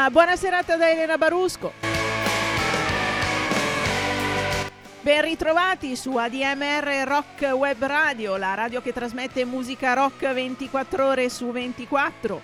[0.00, 1.74] Una buona serata da Elena Barusco.
[5.02, 11.28] Ben ritrovati su ADMR Rock Web Radio, la radio che trasmette musica rock 24 ore
[11.28, 12.40] su 24.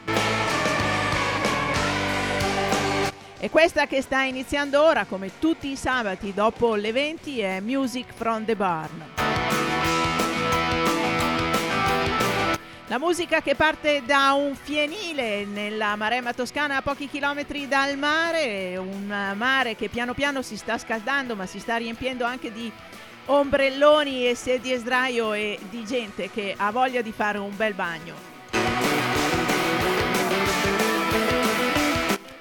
[3.38, 8.12] E questa che sta iniziando ora, come tutti i sabati dopo le 20, è Music
[8.12, 9.15] from the Barn.
[12.88, 18.76] La musica che parte da un fienile nella Maremma Toscana a pochi chilometri dal mare,
[18.76, 22.70] un mare che piano piano si sta scaldando ma si sta riempiendo anche di
[23.24, 28.14] ombrelloni e sedie sdraio e di gente che ha voglia di fare un bel bagno.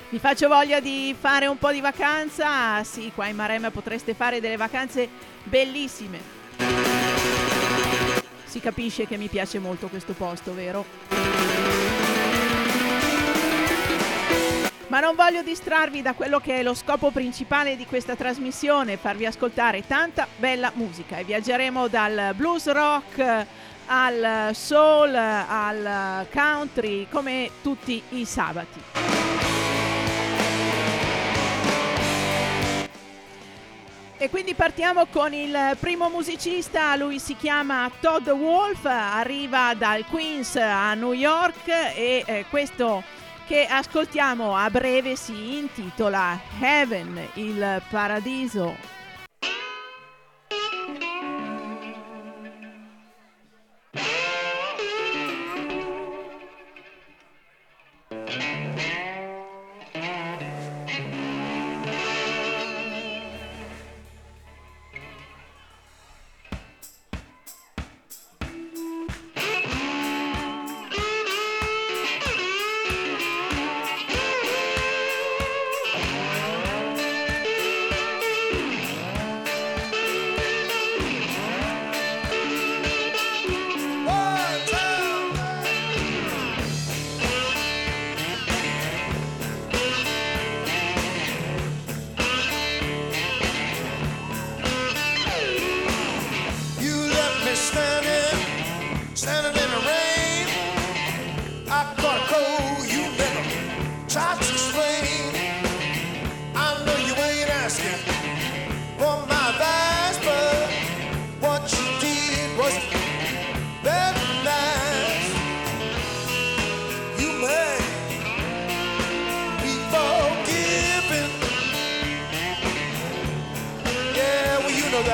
[0.09, 2.83] Vi faccio voglia di fare un po' di vacanza?
[2.83, 5.09] Sì, qua in Maremma potreste fare delle vacanze
[5.43, 6.34] bellissime.
[8.55, 10.85] Si capisce che mi piace molto questo posto, vero?
[14.87, 19.25] Ma non voglio distrarvi da quello che è lo scopo principale di questa trasmissione, farvi
[19.25, 23.45] ascoltare tanta bella musica e viaggeremo dal blues rock
[23.87, 29.24] al soul, al country, come tutti i sabati.
[34.17, 40.55] E quindi partiamo con il primo musicista, lui si chiama Todd Wolf, arriva dal Queens
[40.55, 43.03] a New York e eh, questo
[43.45, 48.75] che ascoltiamo a breve si intitola Heaven, il paradiso.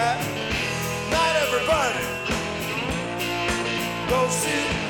[0.02, 0.18] That.
[1.12, 2.02] Not everybody
[4.10, 4.81] goes to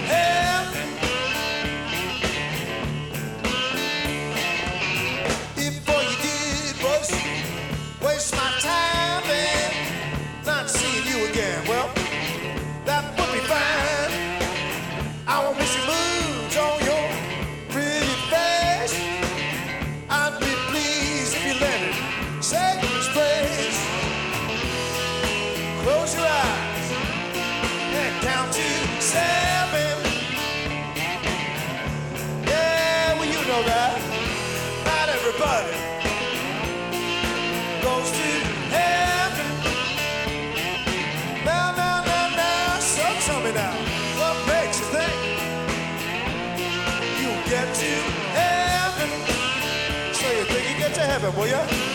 [51.38, 51.91] will ya?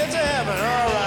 [0.00, 0.99] Get to heaven, all right.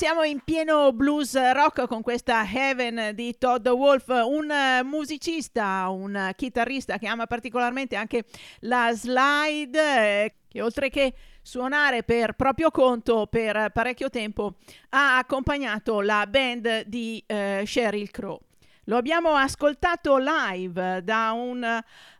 [0.00, 4.50] Siamo in pieno blues rock con questa Heaven di Todd Wolf, un
[4.82, 8.24] musicista, un chitarrista che ama particolarmente anche
[8.60, 11.12] la slide, eh, che oltre che
[11.42, 14.54] suonare per proprio conto per parecchio tempo
[14.88, 18.40] ha accompagnato la band di eh, Sheryl Crow.
[18.84, 21.62] Lo abbiamo ascoltato live da, un,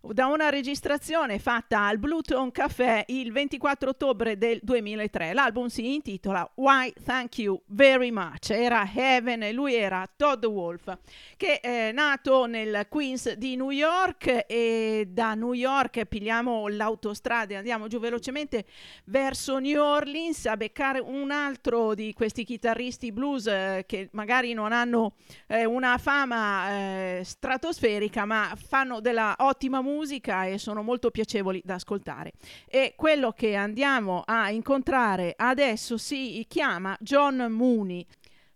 [0.02, 5.34] da, una registrazione fatta al Bluetooth Café il 24 ottobre del 2003.
[5.34, 8.50] L'album si intitola Why Thank You Very Much.
[8.50, 10.96] Era Heaven e lui era Todd Wolf,
[11.36, 17.56] che è nato nel Queens di New York e da New York pigliamo l'autostrada e
[17.56, 18.64] andiamo giù velocemente
[19.04, 24.72] verso New Orleans a beccare un altro di questi chitarristi blues eh, che magari non
[24.72, 31.60] hanno eh, una fama eh, stratosferica, ma fanno della ottima musica e sono molto piacevoli
[31.64, 32.32] da ascoltare.
[32.66, 38.06] E quello che andiamo a incontrare adesso si chiama John Mooney.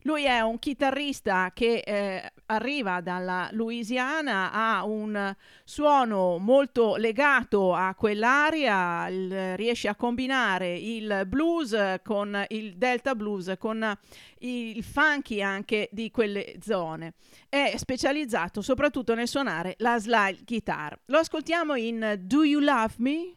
[0.07, 5.35] Lui è un chitarrista che eh, arriva dalla Louisiana, ha un
[5.65, 13.55] suono molto legato a quell'area, il, riesce a combinare il blues con il delta blues,
[13.59, 13.99] con
[14.41, 17.15] il funky anche di quelle zone.
[17.49, 20.99] È specializzato soprattutto nel suonare la slide guitar.
[21.07, 23.33] Lo ascoltiamo in Do You Love Me?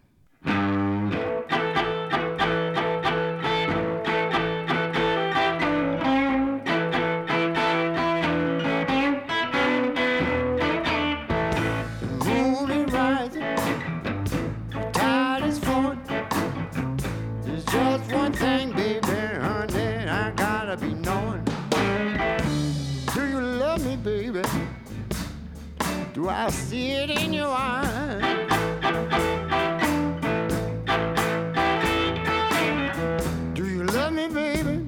[26.18, 28.24] Do I see it in your eyes?
[33.54, 34.84] Do you love me, baby?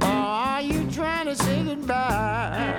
[0.00, 2.74] Or are you trying to say goodbye?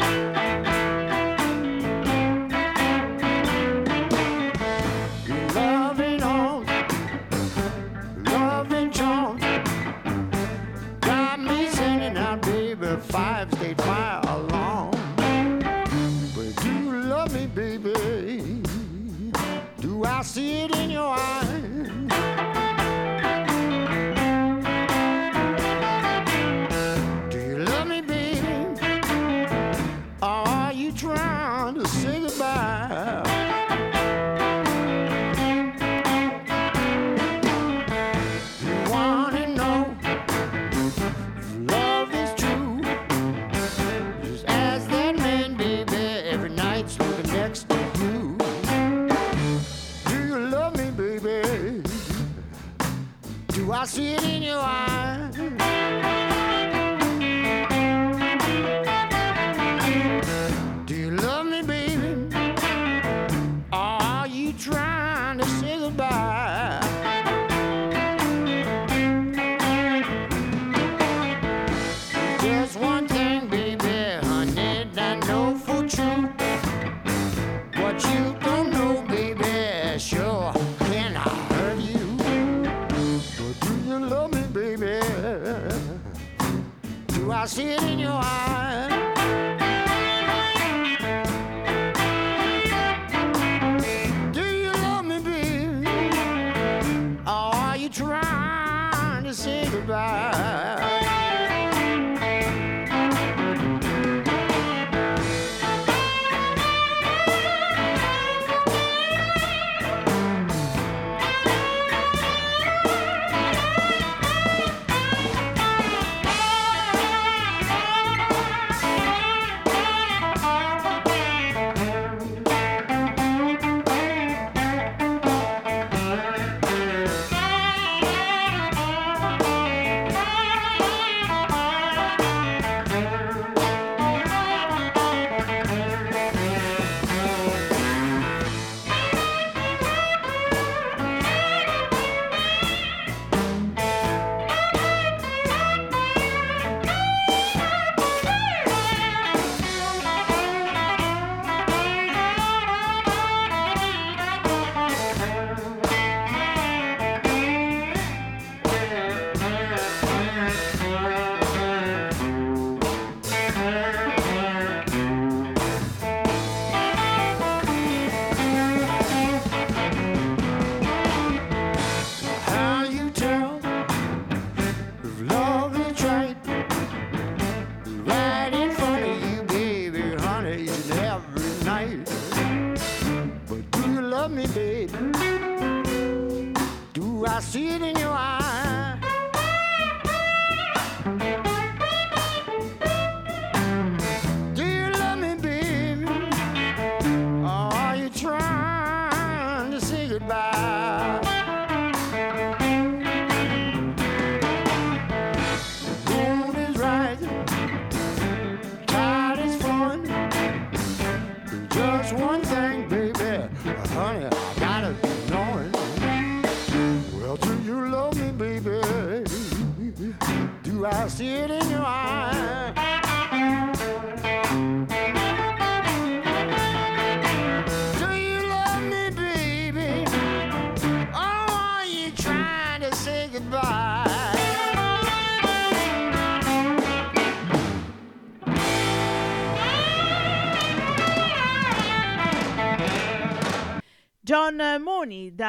[5.25, 5.47] Your
[20.25, 21.44] see it in your eyes?
[87.45, 88.94] I see it in your eyes?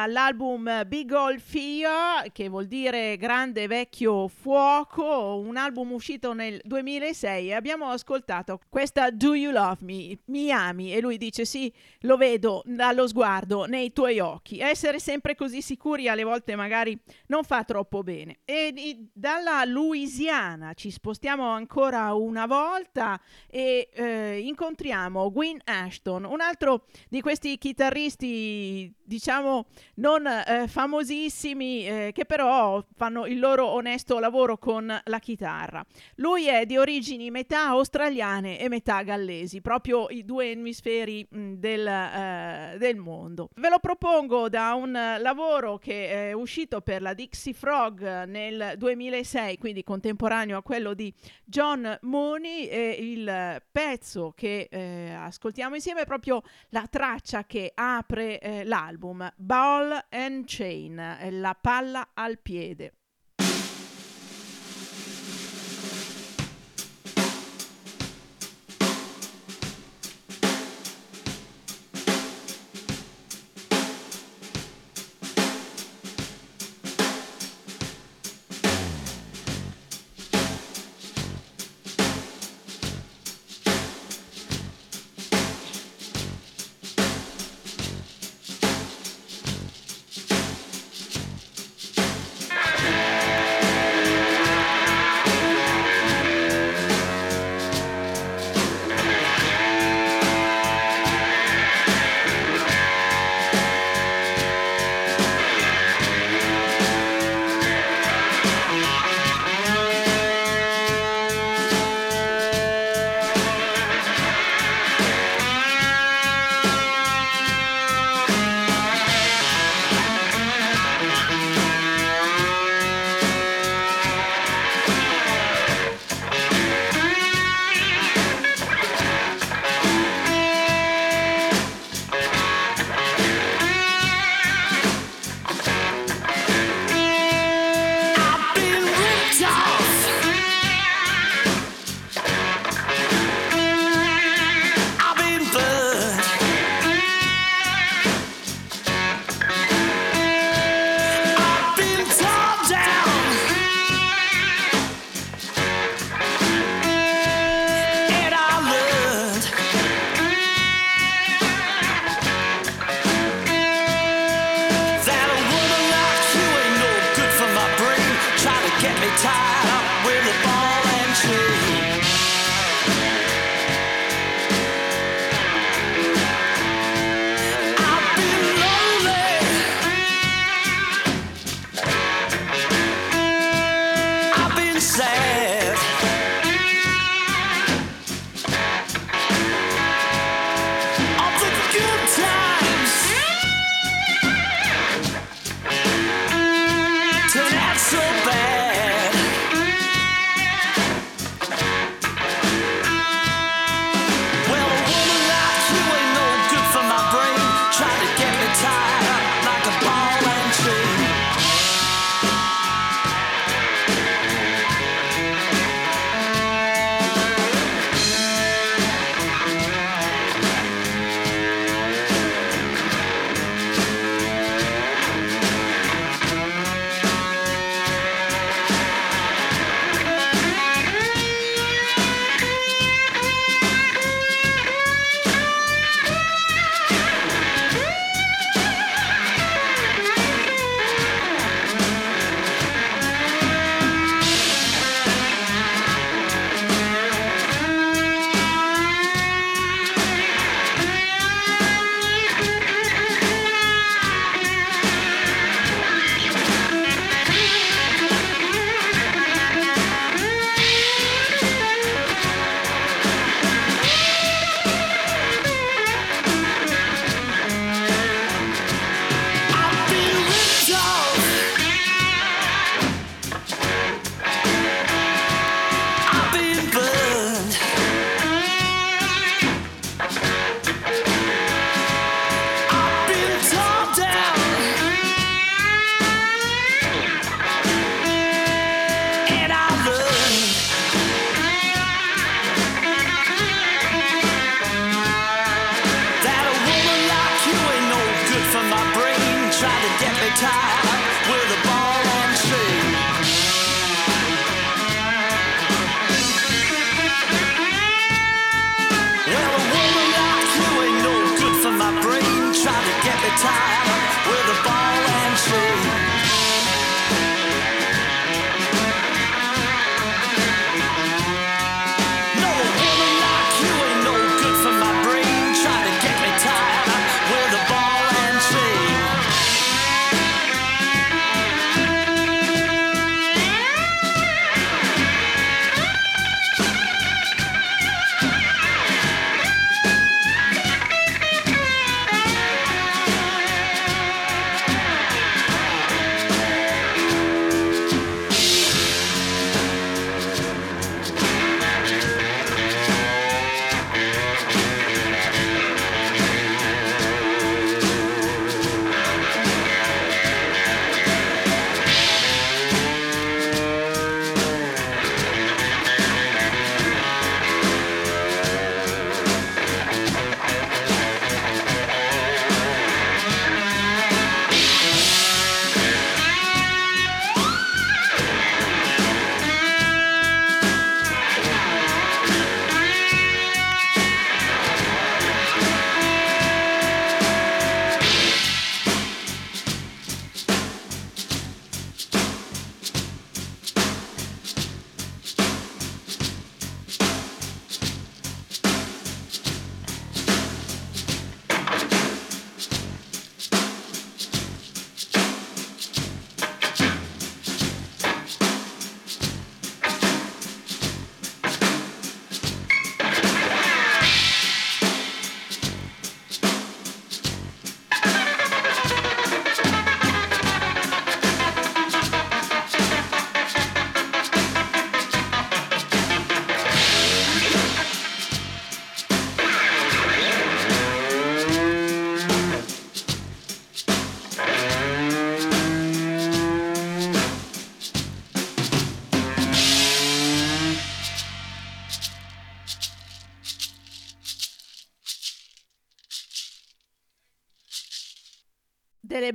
[0.07, 7.49] Dall'album Big Old Fear, che vuol dire grande vecchio fuoco, un album uscito nel 2006
[7.49, 10.17] e abbiamo ascoltato questa Do You Love Me?
[10.27, 10.93] Mi ami?
[10.93, 11.73] E lui dice sì,
[12.03, 14.61] lo vedo dallo sguardo nei tuoi occhi.
[14.61, 16.97] Essere sempre così sicuri alle volte magari
[17.27, 18.39] non fa troppo bene.
[18.45, 26.41] E di- dalla Louisiana ci spostiamo ancora una volta e eh, incontriamo Gwyn Ashton, un
[26.41, 34.19] altro di questi chitarristi diciamo non eh, famosissimi eh, che però fanno il loro onesto
[34.19, 35.85] lavoro con la chitarra.
[36.17, 41.87] Lui è di origini metà australiane e metà gallesi, proprio i due emisferi mh, del,
[41.87, 43.51] eh, del mondo.
[43.55, 49.59] Ve lo propongo da un lavoro che è uscito per la Dixie Frog nel 2006,
[49.59, 51.13] quindi contemporaneo a quello di
[51.45, 58.41] John Mooney e il pezzo che eh, ascoltiamo insieme è proprio la traccia che apre
[58.41, 58.65] eh,
[58.97, 60.97] l'album Ball and Chain,
[61.31, 62.93] la palla al piede.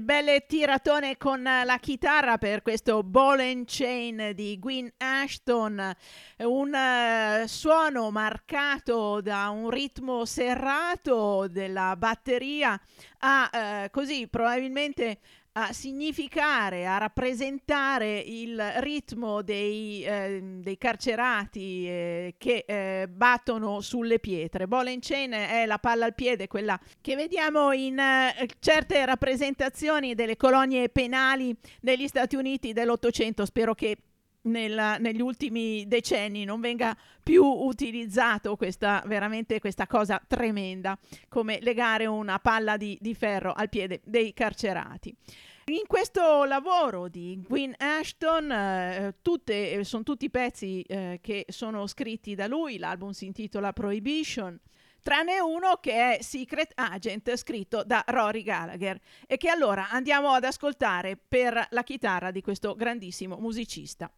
[0.02, 5.96] belle tiratone con la chitarra per questo Ball and Chain di Gwyn Ashton,
[6.38, 12.80] un uh, suono marcato da un ritmo serrato della batteria
[13.20, 13.50] a
[13.86, 15.20] uh, così probabilmente
[15.54, 24.20] a significare, a rappresentare il ritmo dei, eh, dei carcerati eh, che eh, battono sulle
[24.20, 24.68] pietre.
[25.02, 30.88] Chain è la palla al piede, quella che vediamo in eh, certe rappresentazioni delle colonie
[30.90, 33.46] penali negli Stati Uniti dell'Ottocento.
[33.46, 33.98] Spero che
[34.44, 42.06] nel, negli ultimi decenni non venga più utilizzato questa veramente questa cosa tremenda come legare
[42.06, 45.16] una palla di, di ferro al piede dei carcerati.
[45.66, 52.34] In questo lavoro di Gwyn Ashton eh, tutte, sono tutti pezzi eh, che sono scritti
[52.34, 54.60] da lui, l'album si intitola Prohibition,
[55.02, 60.44] tranne uno che è Secret Agent scritto da Rory Gallagher e che allora andiamo ad
[60.44, 64.12] ascoltare per la chitarra di questo grandissimo musicista.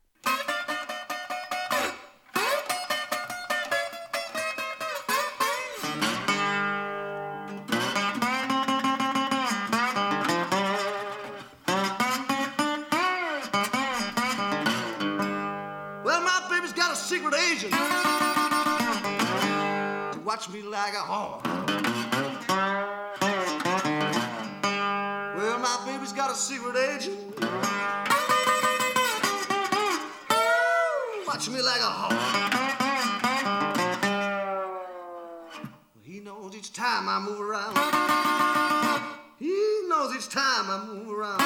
[40.73, 41.41] Time around.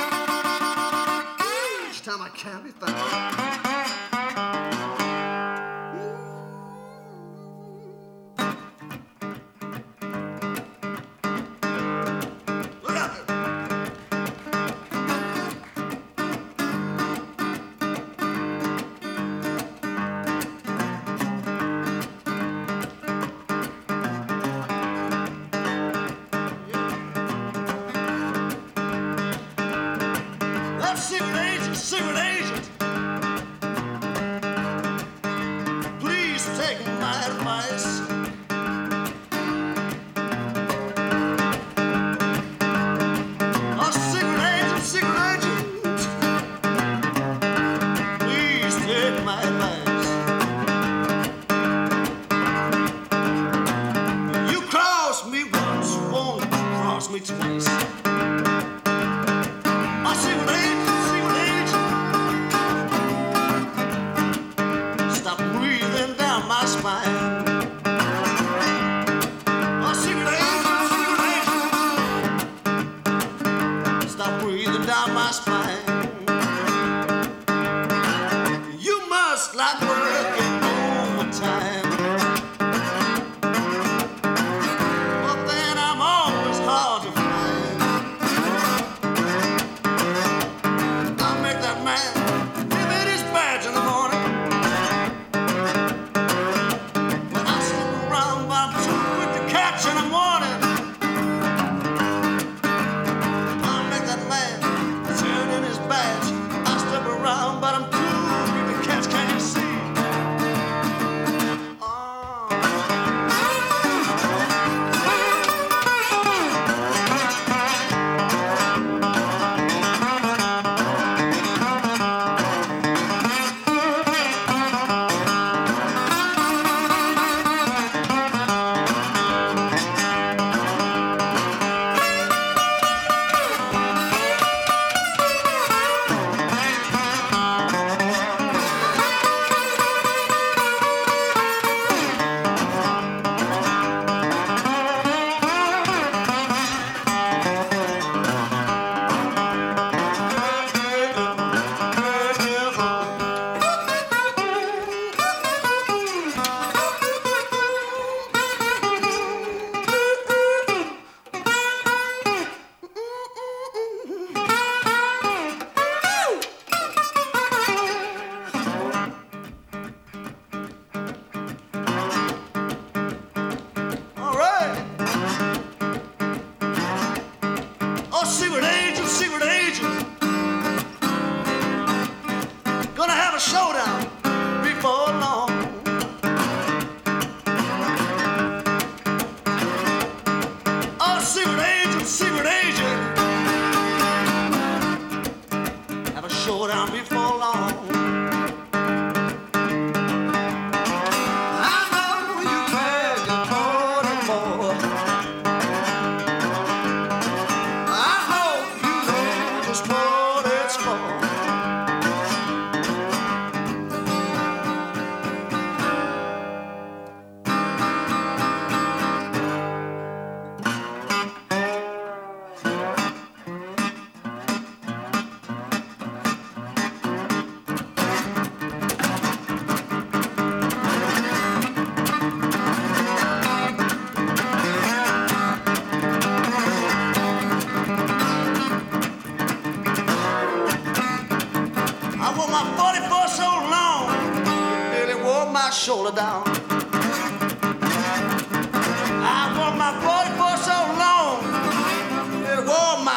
[1.89, 3.76] Each time I can't be found.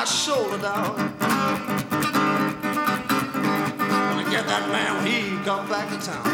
[0.00, 0.96] My shoulder down.
[3.98, 6.24] Gonna get that man when he comes back to town.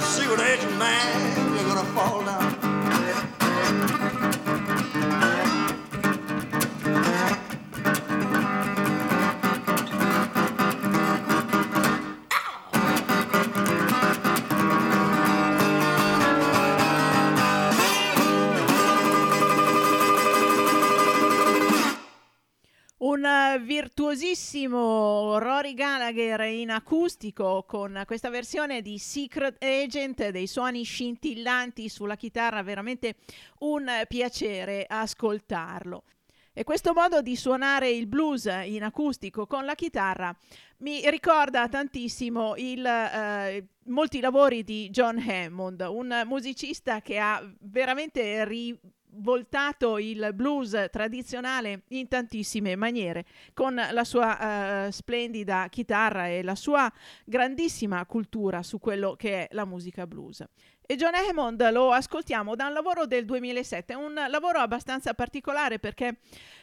[0.00, 4.01] See what age man you're gonna fall down.
[24.12, 32.16] Virtuosissimo Rory Gallagher in acustico con questa versione di Secret Agent, dei suoni scintillanti sulla
[32.16, 33.14] chitarra, veramente
[33.60, 36.04] un piacere ascoltarlo.
[36.52, 40.36] E questo modo di suonare il blues in acustico con la chitarra
[40.78, 48.44] mi ricorda tantissimo il, eh, molti lavori di John Hammond, un musicista che ha veramente
[49.14, 56.54] rivoltato il blues tradizionale in tantissime maniere, con la sua eh, splendida chitarra e la
[56.54, 56.90] sua
[57.24, 60.44] grandissima cultura su quello che è la musica blues.
[60.84, 66.18] E John Hammond lo ascoltiamo da un lavoro del 2007, un lavoro abbastanza particolare perché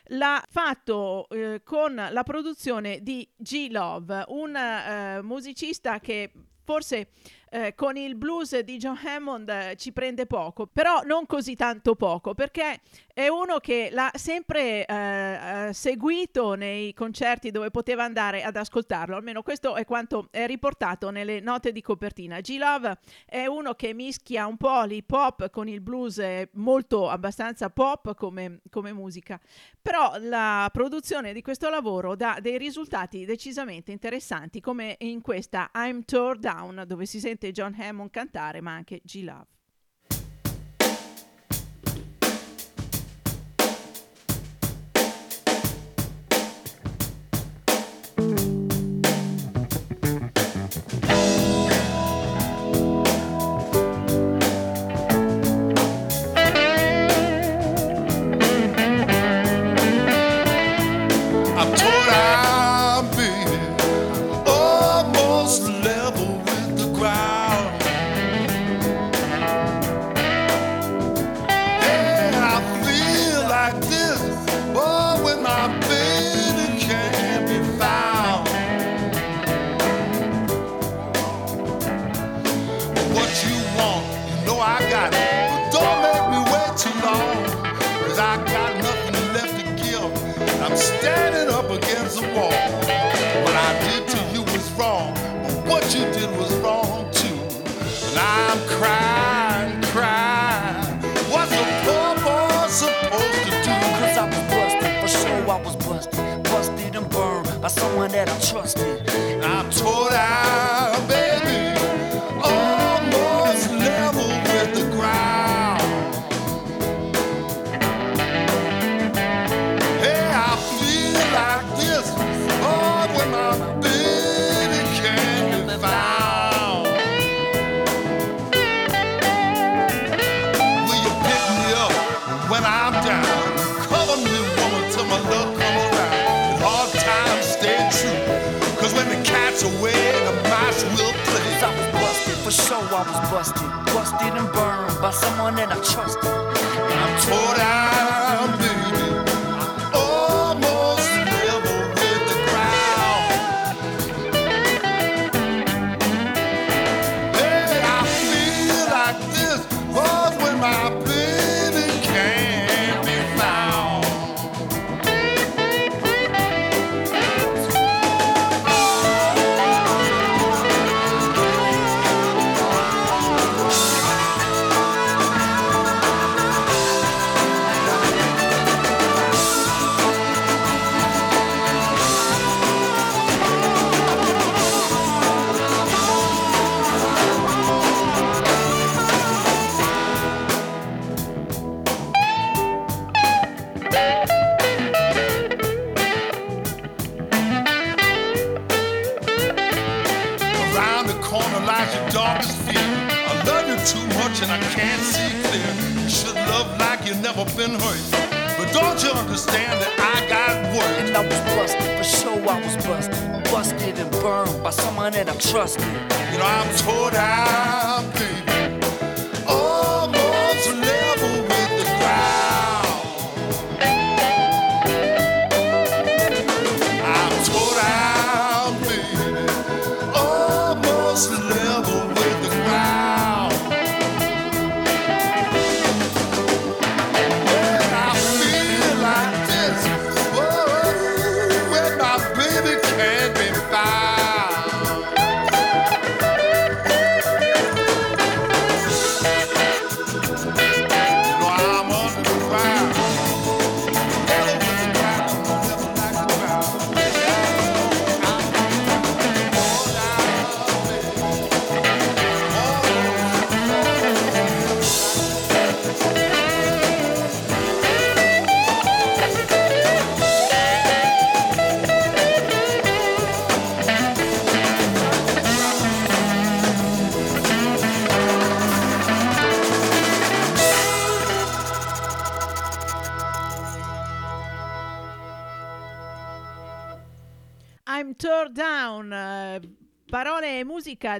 [0.08, 6.32] l'ha fatto eh, con la produzione di G Love, un eh, musicista che
[6.64, 7.10] forse
[7.52, 11.96] eh, con il blues di John Hammond eh, ci prende poco, però non così tanto
[11.96, 12.80] poco, perché
[13.14, 19.16] è uno che l'ha sempre eh, eh, seguito nei concerti dove poteva andare ad ascoltarlo,
[19.16, 22.40] almeno questo è quanto è riportato nelle note di copertina.
[22.40, 26.22] G Love è uno che mischia un po' l'hip hop con il blues,
[26.54, 29.40] molto abbastanza pop come, come musica,
[29.82, 36.06] però la produzione di questo lavoro dà dei risultati decisamente interessanti, come in questa I'm
[36.06, 39.24] Tore Down, dove si sente John Hammond cantare, ma anche G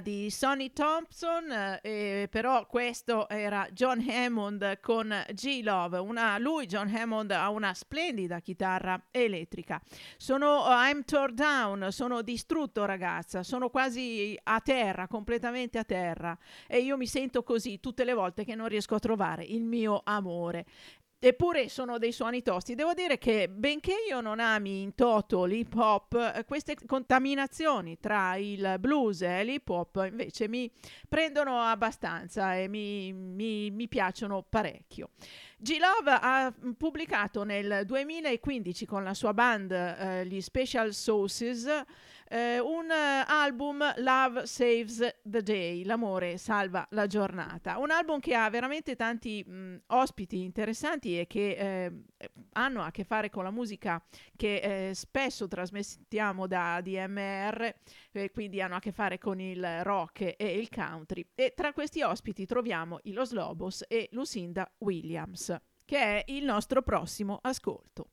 [0.00, 5.98] di Sonny Thompson, eh, però questo era John Hammond con G-Love.
[5.98, 9.80] Una, lui, John Hammond, ha una splendida chitarra elettrica.
[10.16, 16.36] Sono uh, I'm Tore Down, sono distrutto ragazza, sono quasi a terra, completamente a terra
[16.66, 20.00] e io mi sento così tutte le volte che non riesco a trovare il mio
[20.04, 20.66] amore.
[21.22, 22.74] Eppure sono dei suoni tosti.
[22.74, 28.36] Devo dire che benché io non ami in toto l'hip hop, eh, queste contaminazioni tra
[28.36, 30.70] il blues e l'hip hop invece mi
[31.06, 35.10] prendono abbastanza e mi, mi- mi piacciono parecchio.
[35.58, 41.66] G-Love ha pubblicato nel 2015 con la sua band, eh, gli Special Sources,
[42.32, 47.78] eh, un eh, album Love Saves the Day, l'amore salva la giornata.
[47.78, 51.92] Un album che ha veramente tanti mh, ospiti interessanti e che eh,
[52.52, 54.00] hanno a che fare con la musica
[54.36, 57.74] che eh, spesso trasmettiamo da DMR,
[58.32, 61.26] quindi hanno a che fare con il rock e il country.
[61.34, 66.82] E tra questi ospiti troviamo i Los Lobos e Lucinda Williams, che è il nostro
[66.82, 68.10] prossimo ascolto.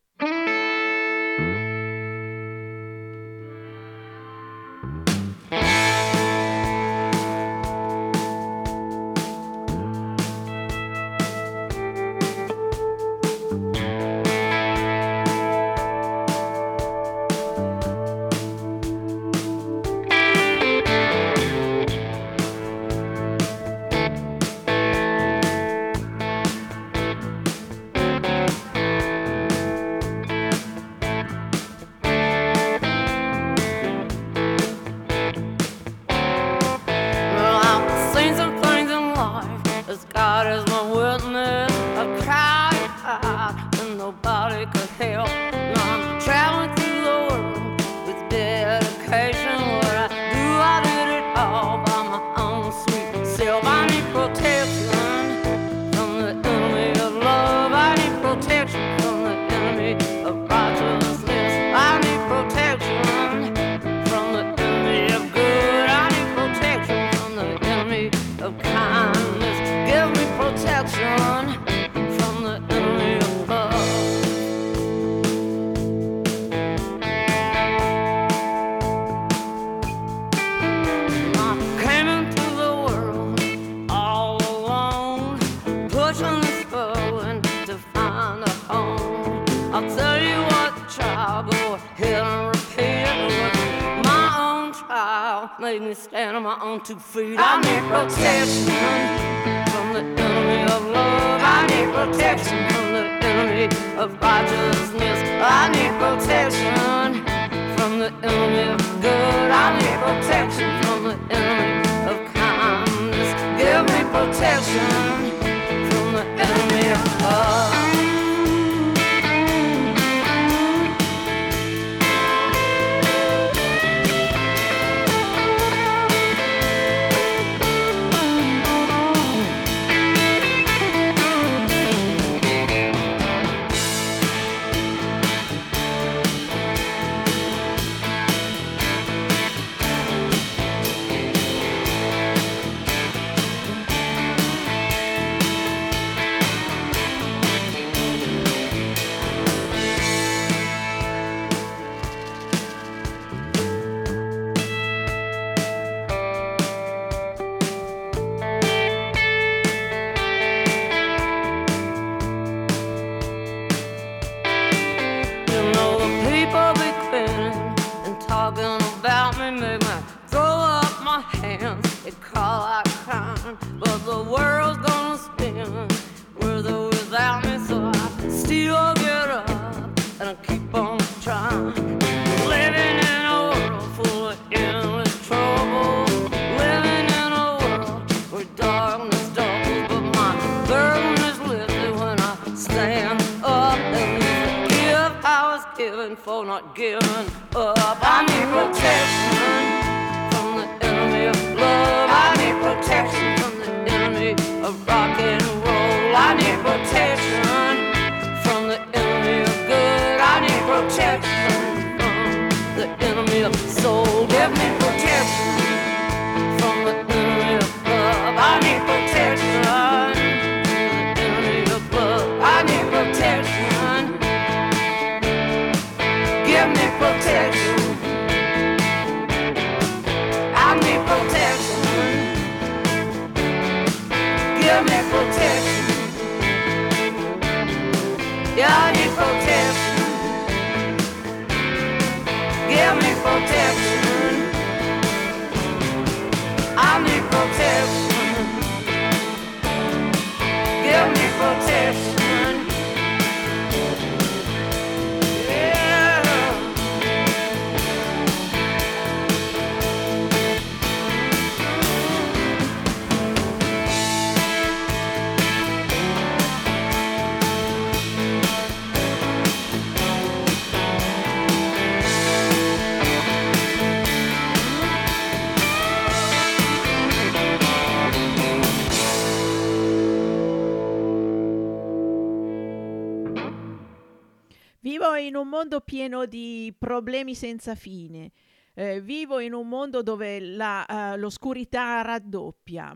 [285.18, 288.32] In un mondo pieno di problemi senza fine.
[288.74, 292.96] Eh, vivo in un mondo dove la, eh, l'oscurità raddoppia.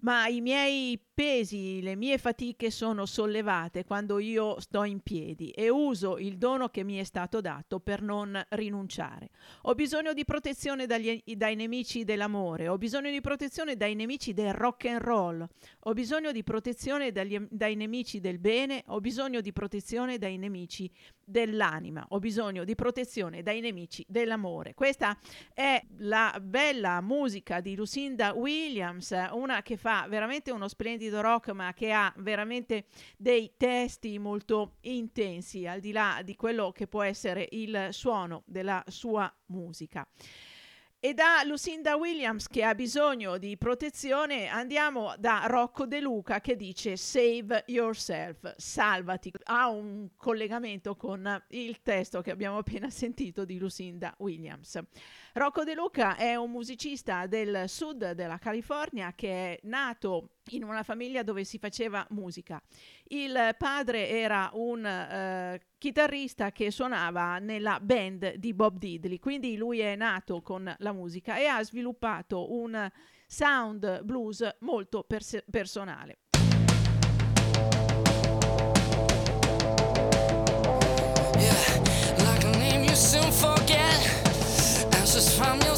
[0.00, 5.68] Ma i miei pesi, le mie fatiche sono sollevate quando io sto in piedi e
[5.68, 9.30] uso il dono che mi è stato dato per non rinunciare.
[9.62, 14.54] Ho bisogno di protezione dagli- dai nemici dell'amore, ho bisogno di protezione dai nemici del
[14.54, 15.46] rock and roll,
[15.80, 20.90] ho bisogno di protezione dagli- dai nemici del bene, ho bisogno di protezione dai nemici
[21.24, 24.74] dell'anima, ho bisogno di protezione dai nemici dell'amore.
[24.74, 25.16] Questa
[25.52, 31.72] è la bella musica di Lucinda Williams, una che fa veramente uno splendido rock, ma
[31.72, 32.86] che ha veramente
[33.16, 38.82] dei testi molto intensi, al di là di quello che può essere il suono della
[38.86, 40.06] sua musica.
[41.04, 46.54] E da Lucinda Williams che ha bisogno di protezione andiamo da Rocco De Luca che
[46.54, 49.32] dice Save yourself, salvati.
[49.46, 54.78] Ha un collegamento con il testo che abbiamo appena sentito di Lucinda Williams.
[55.34, 60.82] Rocco De Luca è un musicista del sud della California che è nato in una
[60.82, 62.62] famiglia dove si faceva musica.
[63.04, 69.80] Il padre era un eh, chitarrista che suonava nella band di Bob Diddley, quindi lui
[69.80, 72.90] è nato con la musica e ha sviluppato un
[73.26, 76.18] sound blues molto pers- personale.
[85.42, 85.71] time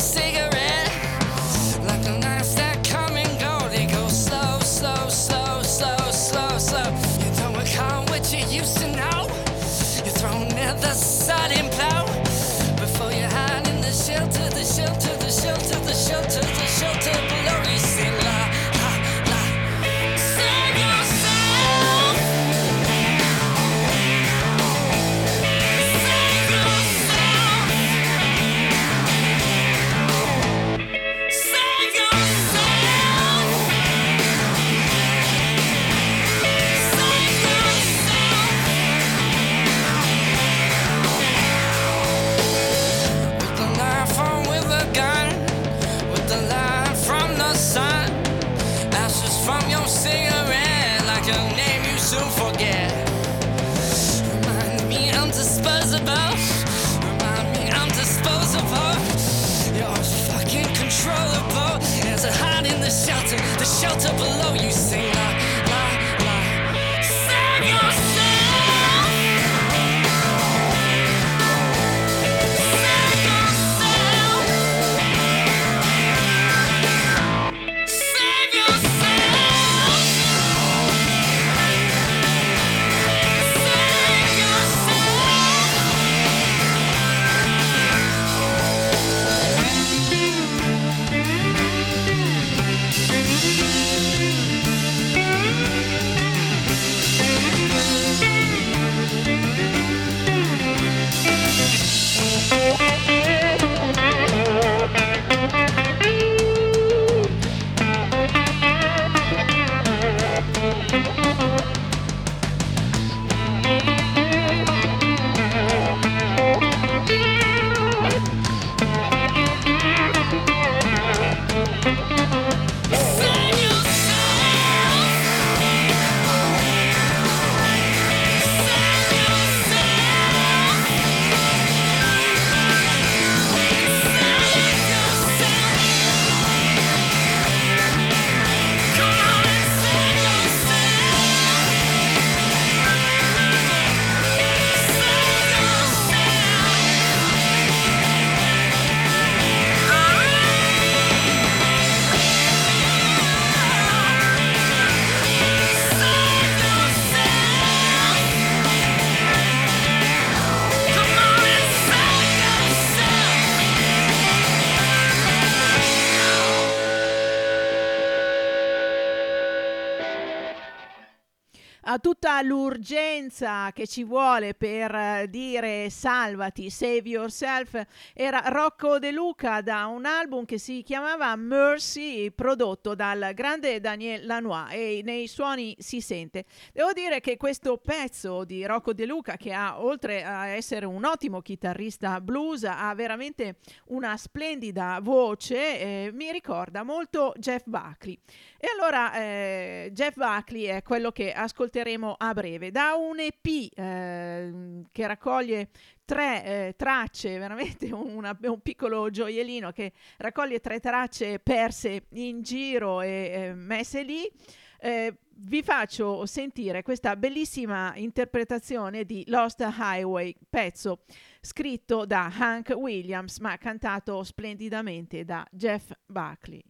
[172.45, 177.83] l'urgenza che ci vuole per eh, dire salvati, save yourself,
[178.13, 184.27] era Rocco De Luca da un album che si chiamava Mercy, prodotto dal grande Daniel
[184.27, 186.45] Lanois e nei suoni si sente.
[186.73, 191.05] Devo dire che questo pezzo di Rocco De Luca, che ha oltre a essere un
[191.05, 198.19] ottimo chitarrista blues, ha veramente una splendida voce, eh, mi ricorda molto Jeff Buckley.
[198.59, 202.71] E allora eh, Jeff Buckley è quello che ascolteremo a breve.
[202.71, 205.71] Da un EP eh, che raccoglie
[206.05, 213.01] tre eh, tracce, veramente una, un piccolo gioiellino che raccoglie tre tracce perse in giro
[213.01, 214.31] e eh, messe lì.
[214.79, 221.05] Eh, vi faccio sentire questa bellissima interpretazione di Lost Highway, pezzo
[221.41, 226.63] scritto da Hank Williams ma cantato splendidamente da Jeff Buckley.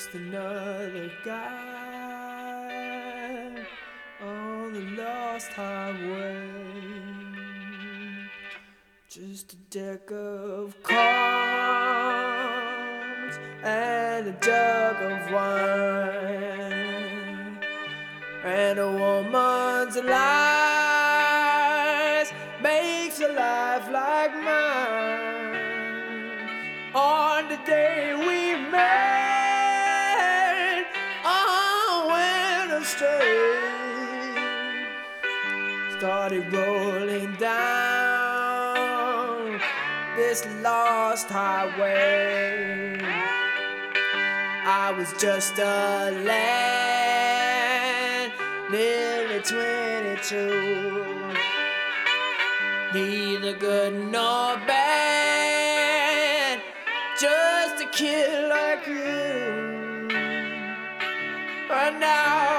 [0.00, 1.66] Just another guy
[4.22, 6.48] on the lost highway.
[9.10, 10.96] Just a deck of cards
[13.62, 16.40] and a jug of wine
[18.42, 20.79] and a woman's lies
[36.00, 37.60] Started rolling down
[40.16, 42.98] this lost highway.
[44.64, 48.32] I was just a lad,
[48.70, 51.34] nearly 22.
[52.94, 56.62] Neither good nor bad,
[57.20, 60.08] just a kid like you.
[61.68, 62.49] But now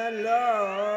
[0.09, 0.95] hello.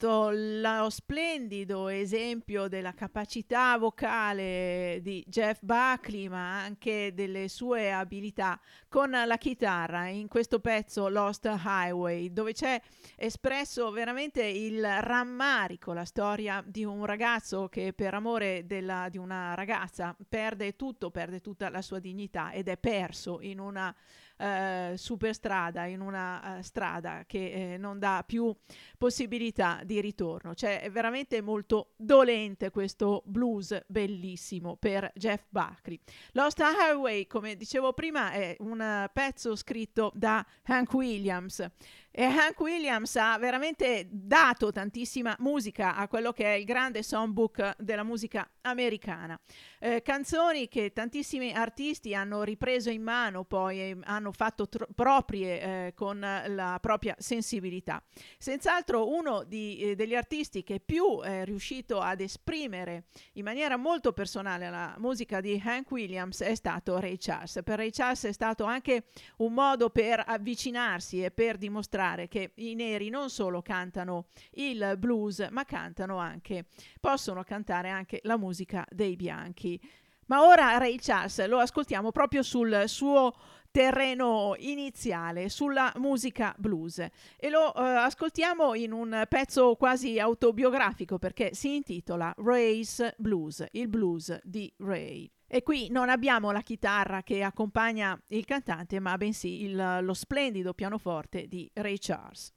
[0.00, 8.58] Tutto lo splendido esempio della capacità vocale di Jeff Buckley, ma anche delle sue abilità
[8.88, 12.80] con la chitarra in questo pezzo Lost Highway, dove c'è
[13.14, 19.52] espresso veramente il rammarico, la storia di un ragazzo che per amore della, di una
[19.52, 23.94] ragazza perde tutto, perde tutta la sua dignità ed è perso in una
[24.40, 28.54] eh, superstrada, in una eh, strada che eh, non dà più
[28.96, 30.54] possibilità di ritorno.
[30.54, 36.00] Cioè è veramente molto dolente questo blues bellissimo per Jeff Buckley.
[36.32, 41.68] Lost Highway, come dicevo prima, è un pezzo scritto da Hank Williams
[42.12, 47.76] e Hank Williams ha veramente dato tantissima musica a quello che è il grande songbook
[47.78, 49.40] della musica americana.
[49.78, 55.60] Eh, canzoni che tantissimi artisti hanno ripreso in mano poi e hanno fatto tro- proprie
[55.60, 58.02] eh, con la propria sensibilità.
[58.38, 63.04] Senz'altro uno di, eh, degli artisti che più è riuscito ad esprimere
[63.34, 67.60] in maniera molto personale la musica di Hank Williams è stato Ray Charles.
[67.64, 69.04] Per Ray Charles è stato anche
[69.38, 75.46] un modo per avvicinarsi e per dimostrare che i neri non solo cantano il blues,
[75.50, 76.66] ma cantano anche,
[77.00, 78.48] possono cantare anche la musica
[78.90, 79.80] dei bianchi.
[80.26, 83.34] Ma ora Ray Charles lo ascoltiamo proprio sul suo
[83.70, 91.54] terreno iniziale sulla musica blues e lo uh, ascoltiamo in un pezzo quasi autobiografico perché
[91.54, 95.30] si intitola Ray's Blues, il blues di Ray.
[95.46, 100.74] E qui non abbiamo la chitarra che accompagna il cantante, ma bensì il, lo splendido
[100.74, 102.52] pianoforte di Ray Charles.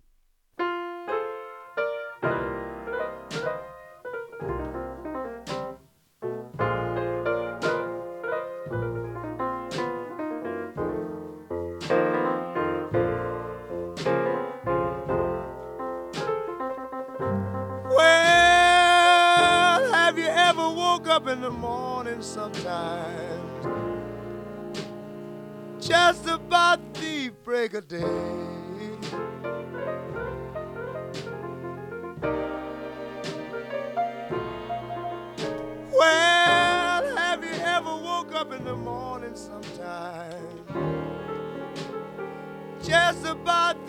[22.24, 23.68] Sometimes,
[25.86, 28.00] just about the break of day.
[35.92, 40.66] Well, have you ever woke up in the morning sometime,
[42.82, 43.83] just about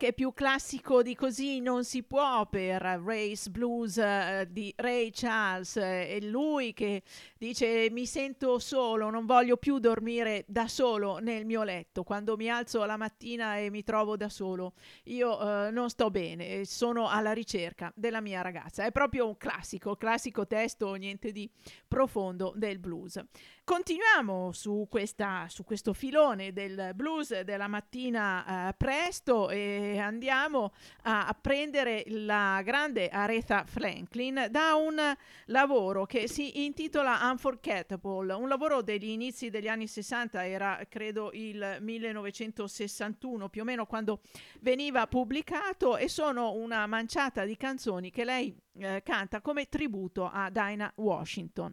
[0.00, 5.76] Che più classico di così non si può per Race Blues eh, di Ray Charles.
[5.76, 7.02] È lui che
[7.36, 12.02] dice mi sento solo, non voglio più dormire da solo nel mio letto.
[12.02, 14.72] Quando mi alzo la mattina e mi trovo da solo,
[15.04, 18.86] io eh, non sto bene, sono alla ricerca della mia ragazza.
[18.86, 21.46] È proprio un classico, classico testo, niente di
[21.86, 23.22] profondo del blues.
[23.64, 31.28] Continuiamo su, questa, su questo filone del blues della mattina eh, presto e andiamo a,
[31.28, 34.98] a prendere la grande Aretha Franklin da un
[35.46, 41.76] lavoro che si intitola Unforgettable, un lavoro degli inizi degli anni 60, era credo il
[41.80, 44.20] 1961 più o meno quando
[44.60, 50.50] veniva pubblicato e sono una manciata di canzoni che lei eh, canta come tributo a
[50.50, 51.72] Dinah Washington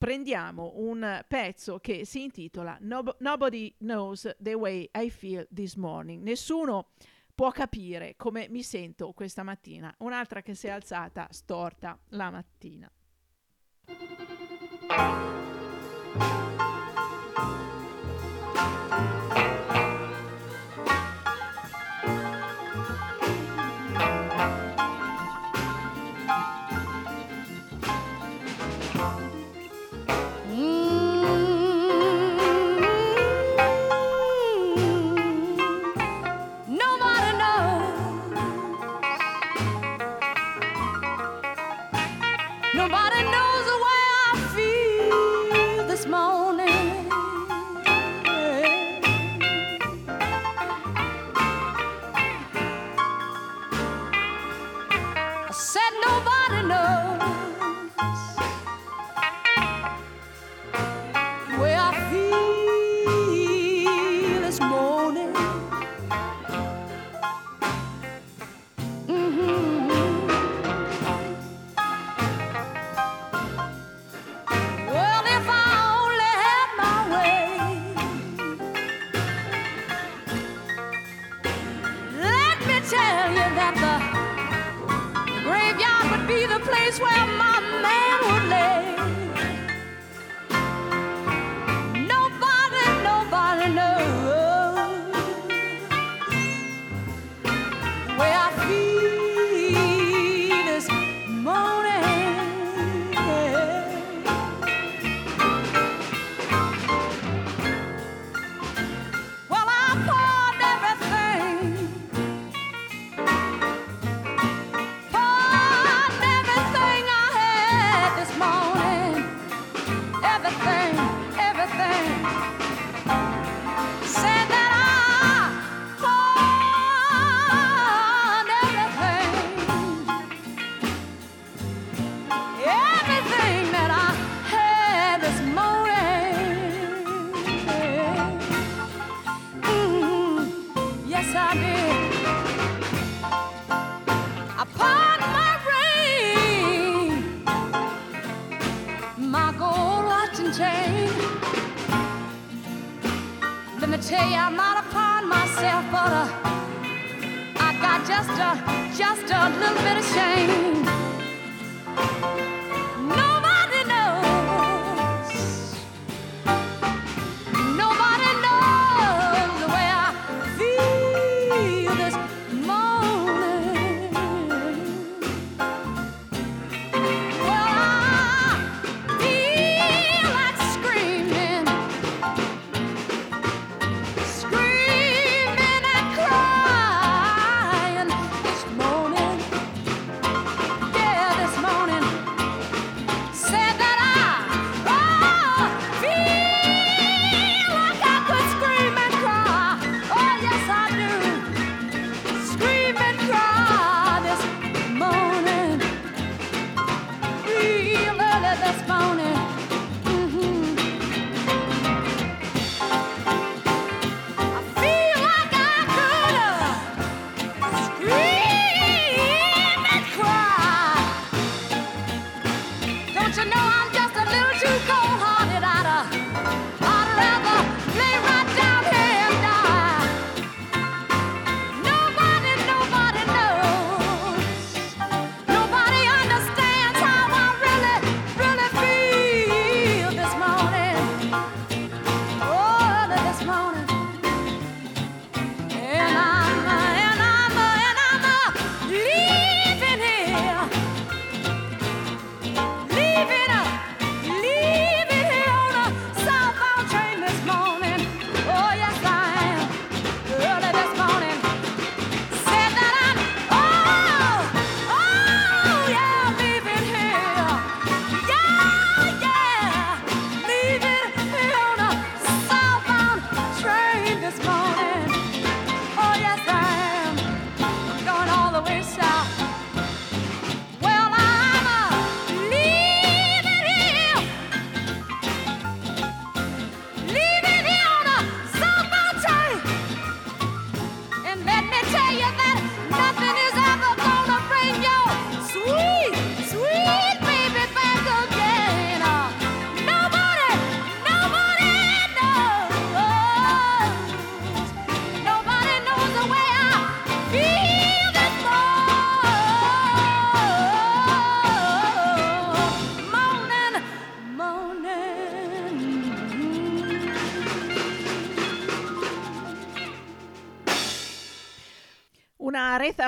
[0.00, 6.22] prendiamo un pezzo che si intitola Nob- Nobody Knows the Way I Feel This Morning.
[6.22, 6.92] Nessuno
[7.34, 9.94] può capire come mi sento questa mattina.
[9.98, 12.90] Un'altra che si è alzata storta la mattina.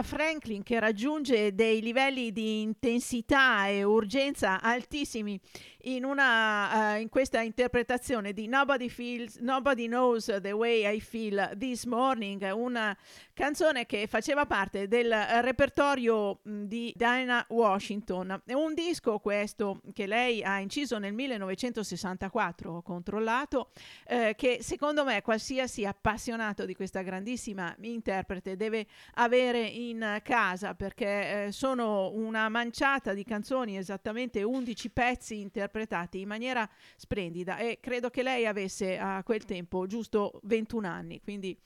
[0.02, 5.38] Aretha Franklin che raggiunge dei livelli di intensità e urgenza altissimi
[5.84, 11.54] in, una, uh, in questa interpretazione di Nobody, feels, Nobody Knows the Way I Feel
[11.58, 12.96] This Morning, una
[13.34, 18.42] canzone che faceva parte del repertorio di Diana Washington.
[18.44, 23.70] È un disco questo che lei ha inciso nel 1964, ho controllato,
[24.06, 31.46] eh, che secondo me qualsiasi appassionato di questa grandissima interprete deve avere in casa perché
[31.46, 35.70] eh, sono una manciata di canzoni, esattamente 11 pezzi interpretati
[36.18, 41.56] in maniera splendida e credo che lei avesse a quel tempo giusto 21 anni, quindi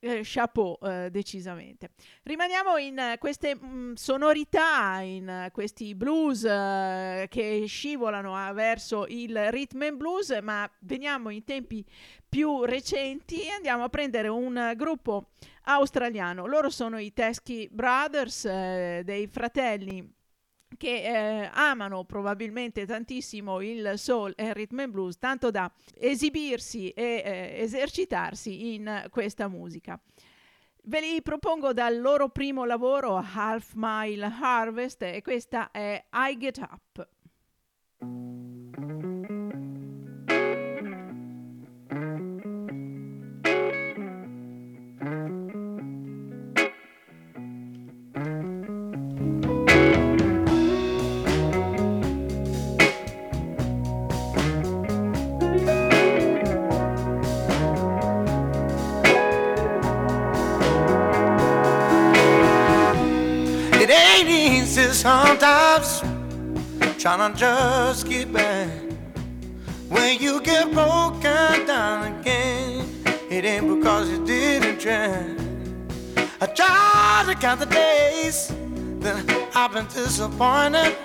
[0.00, 1.90] eh, chapeau eh, decisamente.
[2.22, 9.50] Rimaniamo in queste mh, mm, sonorità, in questi blues eh, che scivolano a, verso il
[9.50, 11.84] rhythm and blues, ma veniamo in tempi
[12.28, 15.30] più recenti e andiamo a prendere un gruppo
[15.64, 16.46] australiano.
[16.46, 20.12] Loro sono i Teskey Brothers, eh, dei fratelli
[20.76, 26.90] che eh, amano probabilmente tantissimo il soul e il rhythm and blues, tanto da esibirsi
[26.90, 30.00] e eh, esercitarsi in questa musica.
[30.86, 36.58] Ve li propongo dal loro primo lavoro, Half Mile Harvest, e questa è I Get
[36.58, 37.08] Up.
[64.74, 66.00] Sometimes
[66.98, 68.68] trying to just get back.
[69.88, 72.84] When you get broken down again,
[73.30, 75.36] it ain't because you didn't try.
[76.40, 78.52] I try to count the days
[78.98, 80.96] that I've been disappointed.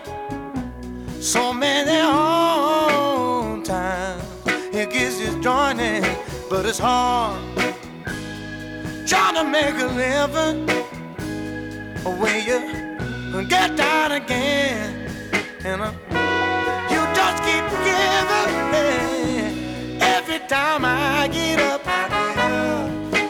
[1.20, 4.24] So many whole times
[4.74, 6.04] it gets disjointed,
[6.50, 7.40] but it's hard
[9.06, 10.68] trying to make a living
[12.20, 12.79] where you
[13.48, 15.08] get down again.
[15.64, 15.92] And uh,
[16.92, 21.82] you just keep giving me every time I get up.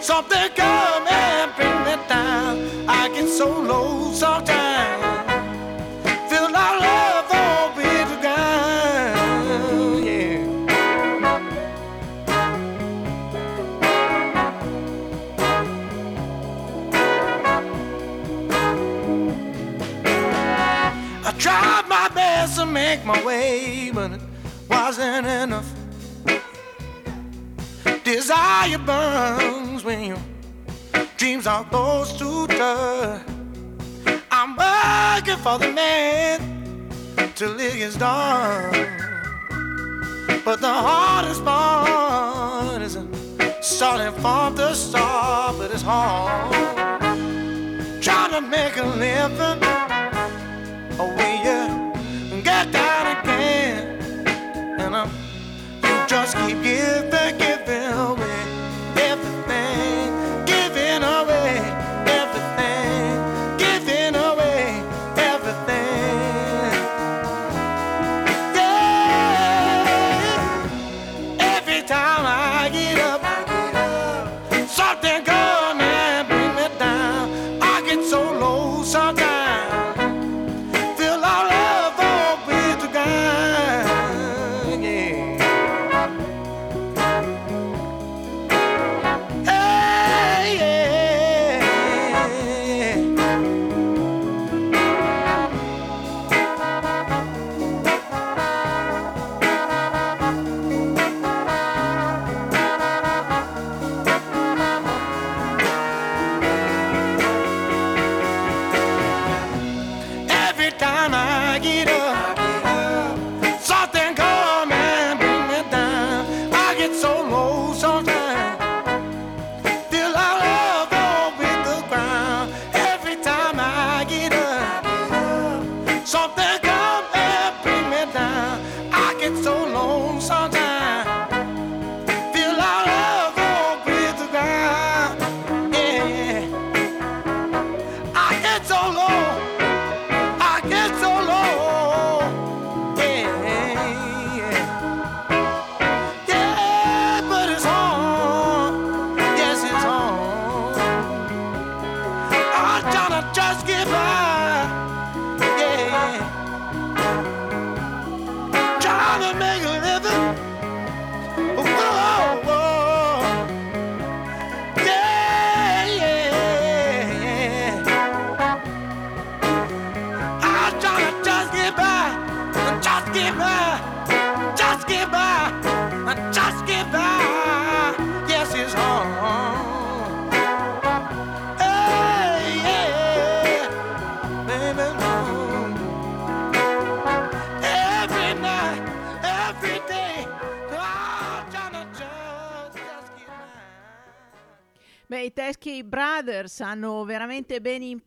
[0.01, 2.88] Something come and bring me down.
[2.88, 4.59] I get so low sometimes.
[21.39, 24.21] Tried my best to make my way, but it
[24.69, 25.73] wasn't enough.
[28.03, 30.17] Desire burns when your
[31.17, 33.25] dreams are close to dust.
[34.29, 36.89] I'm working for the man
[37.35, 37.95] till it gets.
[40.45, 42.97] But the hardest part is
[43.61, 46.53] starting from the start, but it's hard.
[48.01, 49.78] Trying to make a living
[51.00, 51.41] away.
[51.43, 54.28] You get down again
[54.80, 55.10] and um,
[55.84, 56.64] you just keep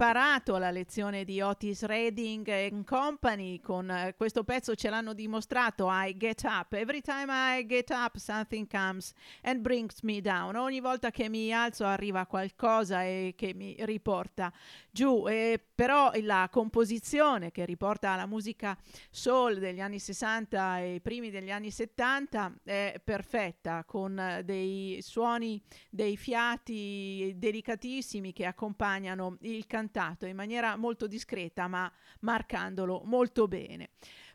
[0.02, 3.60] veramente imparato la lezione di Otis Redding Company.
[3.60, 5.88] Con eh, questo pezzo ce l'hanno dimostrato.
[5.90, 6.72] I get up.
[6.72, 9.12] Every time I get up, something comes
[9.42, 10.56] and brings me down.
[10.56, 14.50] Ogni volta che mi alzo arriva qualcosa e che mi riporta
[14.90, 15.28] giù.
[15.28, 18.78] E però la composizione che riporta alla musica
[19.10, 25.60] soul degli anni 60 e primi degli anni 70 è perfetta, con eh, dei suoni,
[25.90, 33.90] dei fiati delicatissimi che accompagnano il cantato in maniera molto discreta ma marcandolo molto bene.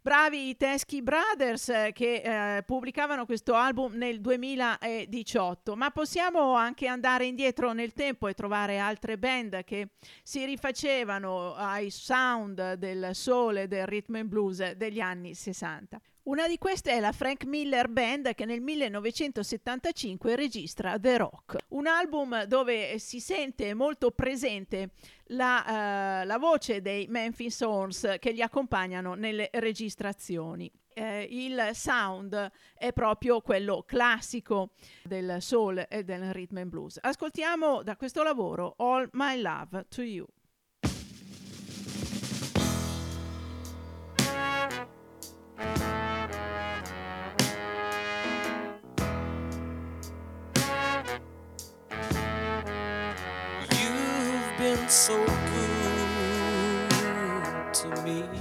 [0.07, 6.88] Bravi i Teskey Brothers eh, che eh, pubblicavano questo album nel 2018, ma possiamo anche
[6.88, 9.89] andare indietro nel tempo e trovare altre band che
[10.23, 15.99] si rifacevano ai sound del soul e del rhythm and blues degli anni 60.
[16.28, 21.88] Una di queste è la Frank Miller Band che nel 1975 registra The Rock, un
[21.88, 24.89] album dove si sente molto presente
[25.28, 30.69] la, eh, la voce dei Memphis Horns che li accompagnano nelle registrazioni.
[30.93, 34.71] Eh, il sound è proprio quello classico
[35.03, 36.99] del soul e del rhythm and blues.
[37.01, 40.28] Ascoltiamo da questo lavoro All My Love to You.
[54.89, 55.33] So good
[57.73, 58.36] to me.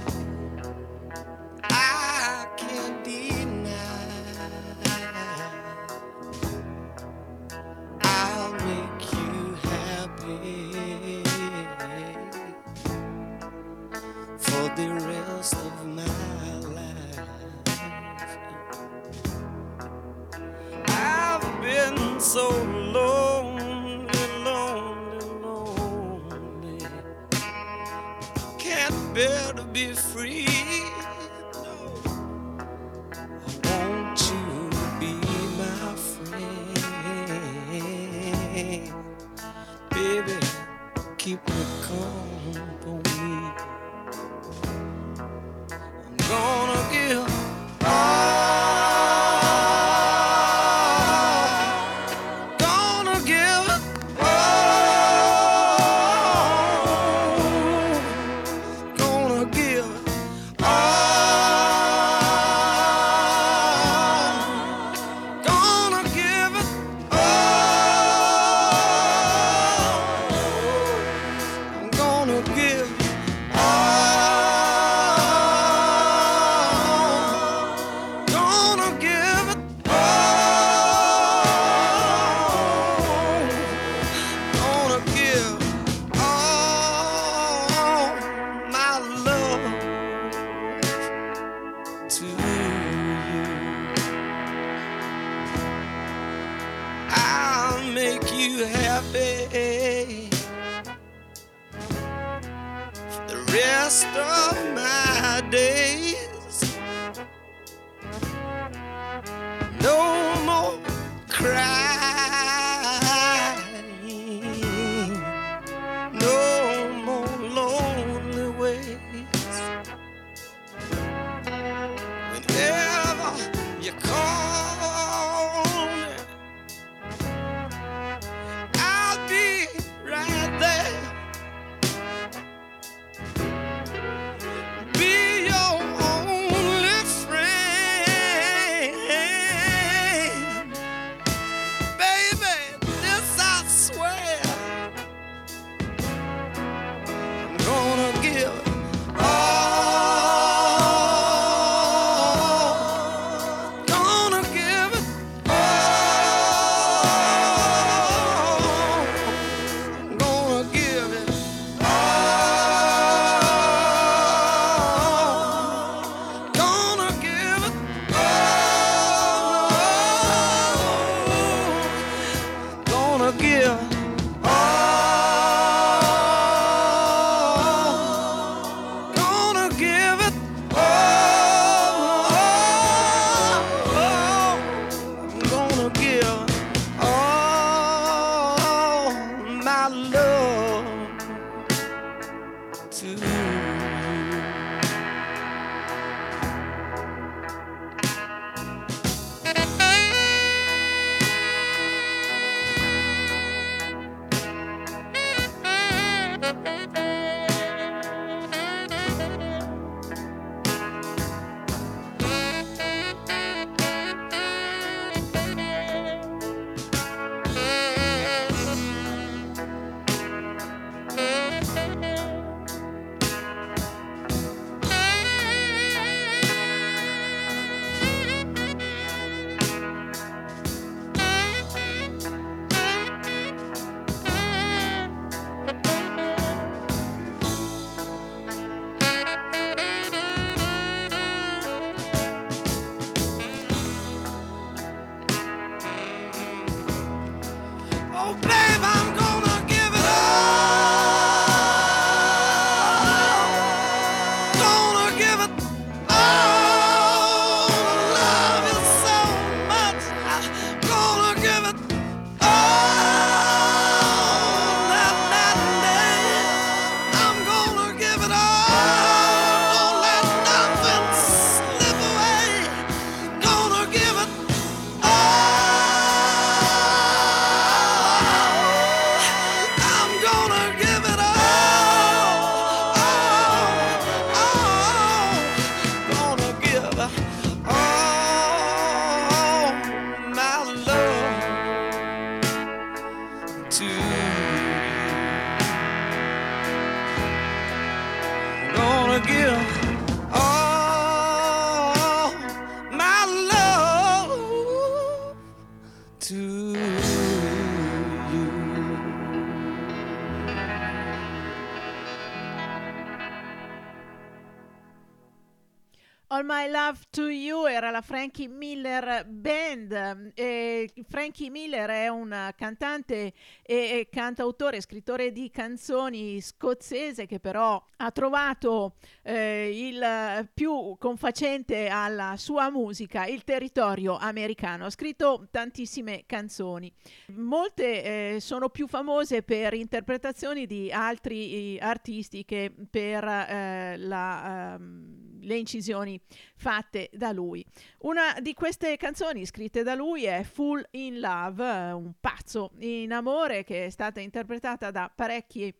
[321.37, 323.31] Frankie Miller è un cantante
[323.61, 332.33] e, cantautore, scrittore di canzoni scozzese che però ha trovato eh, il più confacente alla
[332.37, 334.85] sua musica, il territorio americano.
[334.85, 336.91] Ha scritto tantissime canzoni.
[337.35, 344.73] Molte eh, sono più famose per interpretazioni di altri eh, artisti che per eh, la,
[344.73, 345.16] ehm,
[345.47, 346.19] le incisioni
[346.55, 347.65] fatte da lui.
[347.99, 353.63] Una di queste canzoni scritte da lui è Full in Love, un pazzo in amore
[353.63, 355.73] che è stata interpretata da parecchi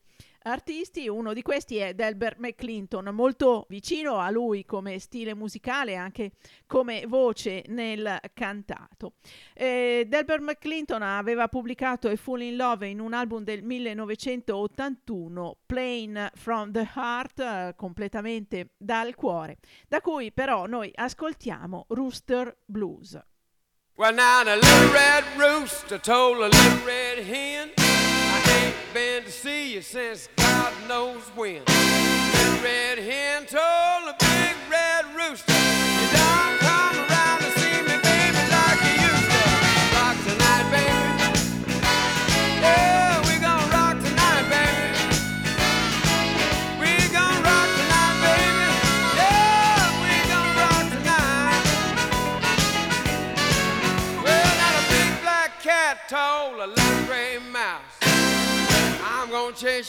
[0.47, 5.95] artisti, uno di questi è Delbert McClinton, molto vicino a lui come stile musicale e
[5.95, 6.31] anche
[6.65, 9.13] come voce nel cantato.
[9.53, 16.31] Eh, Delbert McClinton aveva pubblicato A Full in Love in un album del 1981, Plain
[16.33, 19.57] from the Heart, eh, completamente dal cuore,
[19.87, 23.19] da cui però noi ascoltiamo Rooster Blues.
[23.97, 27.76] Well, now the little red rooster told a little red hen, I
[28.97, 31.61] been to see you since God knows when.
[32.63, 34.26] Red hen told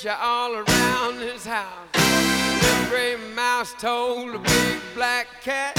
[0.04, 1.88] you all around his house.
[1.94, 5.77] Little gray mouse told the big black cat,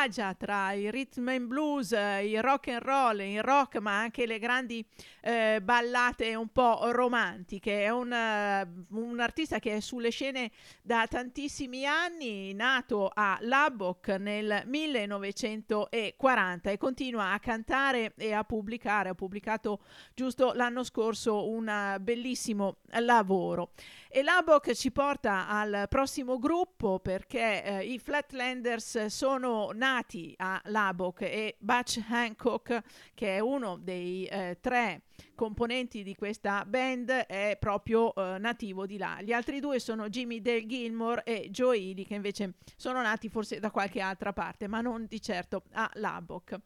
[0.00, 4.38] viaggia tra il rhythm and blues, il rock and roll, il rock, ma anche le
[4.38, 4.82] grandi
[5.20, 7.84] eh, ballate un po' romantiche.
[7.84, 14.08] È un, eh, un artista che è sulle scene da tantissimi anni, nato a Lubbock
[14.18, 19.10] nel 1940 e continua a cantare e a pubblicare.
[19.10, 19.80] Ha pubblicato
[20.14, 23.72] giusto l'anno scorso un eh, bellissimo lavoro.
[24.12, 31.22] E Lubbock ci porta al prossimo gruppo perché eh, i Flatlanders sono nati a Lubbock
[31.22, 32.82] e Butch Hancock,
[33.14, 35.02] che è uno dei eh, tre
[35.36, 39.18] componenti di questa band è proprio eh, nativo di là.
[39.22, 43.60] Gli altri due sono Jimmy Dale Gilmore e Joe Ely, che invece sono nati forse
[43.60, 46.58] da qualche altra parte, ma non di certo a Lubbock.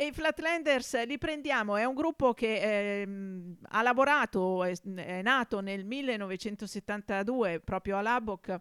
[0.00, 5.58] E i Flatlanders li prendiamo, è un gruppo che ehm, ha lavorato, è, è nato
[5.58, 8.60] nel 1972 proprio a Lubbock,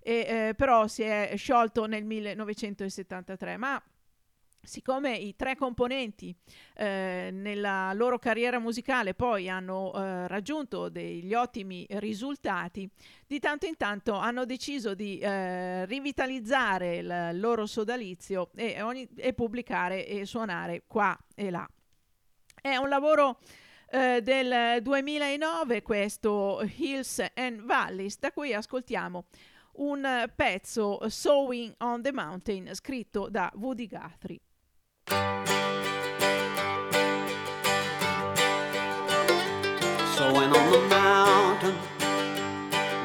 [0.00, 3.58] eh, però si è sciolto nel 1973.
[3.58, 3.82] Ma
[4.62, 6.34] siccome i tre componenti
[6.74, 12.88] eh, nella loro carriera musicale poi hanno eh, raggiunto degli ottimi risultati,
[13.26, 19.32] di tanto in tanto hanno deciso di eh, rivitalizzare il loro sodalizio e, ogni- e
[19.32, 21.66] pubblicare e suonare qua e là.
[22.60, 23.38] È un lavoro
[23.90, 29.24] eh, del 2009 questo Hills and Valleys da cui ascoltiamo
[29.78, 34.40] un pezzo Sowing on the Mountain scritto da Woody Guthrie.
[40.68, 41.74] On the mountain,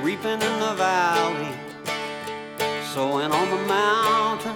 [0.02, 1.54] reaping in the valley.
[2.94, 4.56] Sowing on the mountain,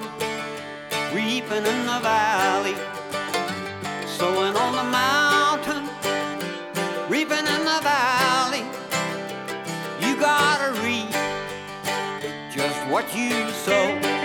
[1.13, 2.75] reaping in the valley.
[4.05, 5.83] Sowing on the mountain,
[7.09, 8.65] reaping in the valley.
[10.01, 11.11] You gotta reap
[12.51, 14.16] just what you sow.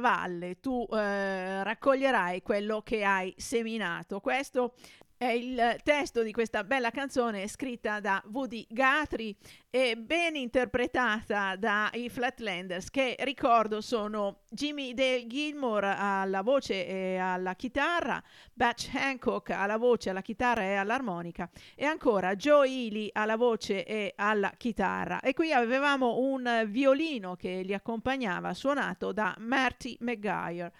[0.00, 0.60] Valle.
[0.60, 4.20] Tu eh, raccoglierai quello che hai seminato.
[4.20, 4.74] Questo
[5.20, 9.36] è il testo di questa bella canzone scritta da Woody Guthrie
[9.68, 17.54] e ben interpretata dai Flatlanders che ricordo sono Jimmy Dale Gilmore alla voce e alla
[17.54, 18.22] chitarra,
[18.54, 24.14] Batch Hancock alla voce, alla chitarra e all'armonica e ancora Joe Ely alla voce e
[24.16, 30.72] alla chitarra e qui avevamo un violino che li accompagnava suonato da Marty McGuire.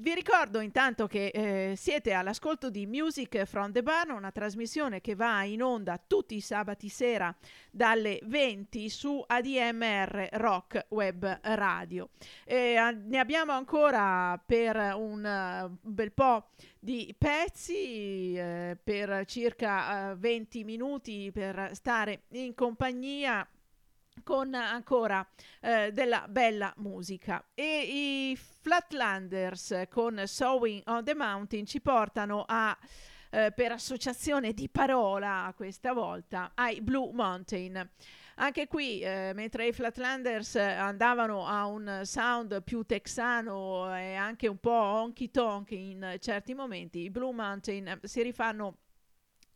[0.00, 5.14] Vi ricordo intanto che eh, siete all'ascolto di Music from the Barn, una trasmissione che
[5.14, 7.36] va in onda tutti i sabati sera
[7.70, 12.08] dalle 20 su ADMR Rock Web Radio.
[12.46, 16.48] E, eh, ne abbiamo ancora per un uh, bel po'
[16.78, 23.46] di pezzi, eh, per circa uh, 20 minuti per stare in compagnia
[24.22, 25.26] con ancora
[25.60, 32.76] eh, della bella musica e i Flatlanders con Sowing on the Mountain ci portano a
[33.30, 37.88] eh, per associazione di parola questa volta ai Blue Mountain
[38.42, 44.56] anche qui, eh, mentre i Flatlanders andavano a un sound più texano e anche un
[44.56, 48.78] po' honky tonk in certi momenti, i Blue Mountain si rifanno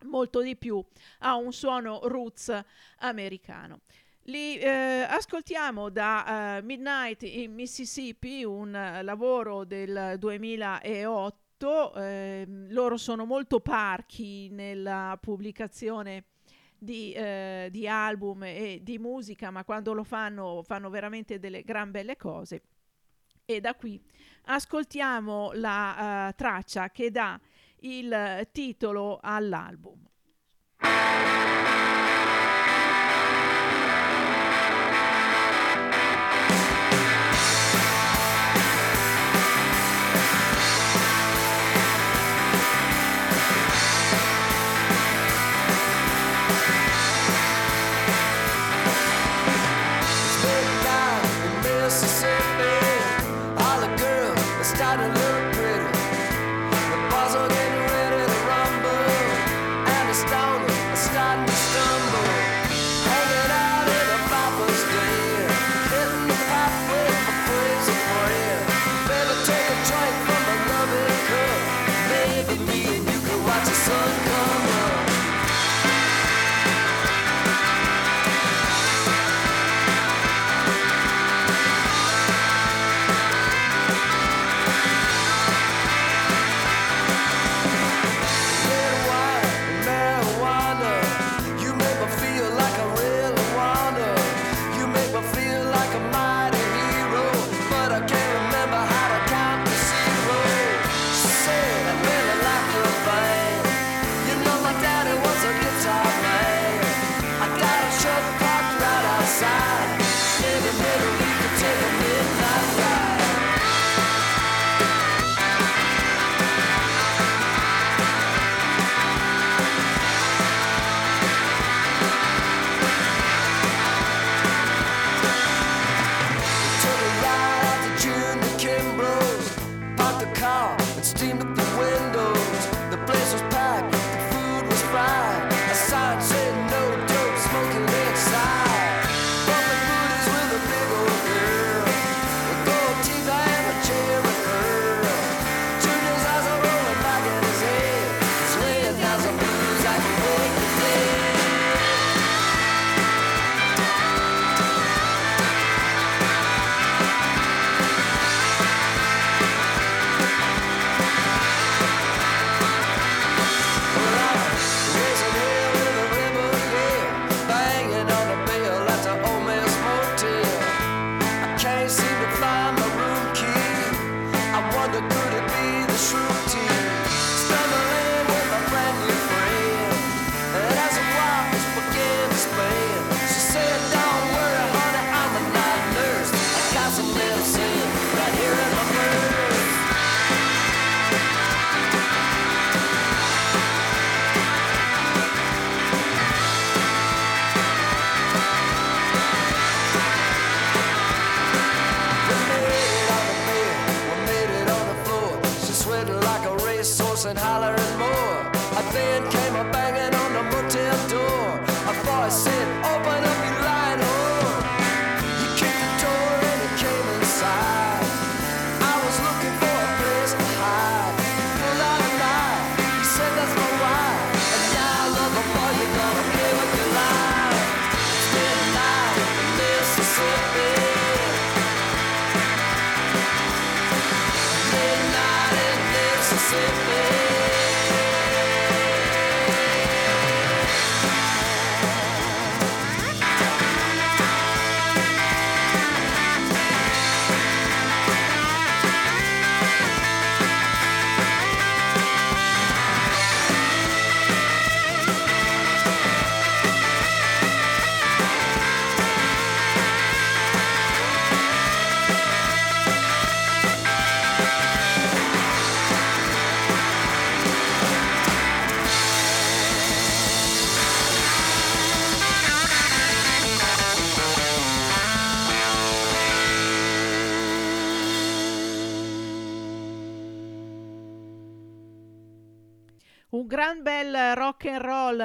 [0.05, 0.85] molto di più
[1.20, 2.62] a un suono roots
[2.99, 3.81] americano.
[4.28, 11.94] Li eh, ascoltiamo da uh, Midnight in Mississippi, un uh, lavoro del 2008.
[11.94, 16.24] Eh, loro sono molto parchi nella pubblicazione
[16.78, 21.90] di, eh, di, album e di musica, ma quando lo fanno fanno veramente delle gran
[21.90, 22.62] belle cose.
[23.44, 24.02] E da qui
[24.46, 27.38] ascoltiamo la uh, traccia che dà
[27.80, 30.01] il titolo all'album.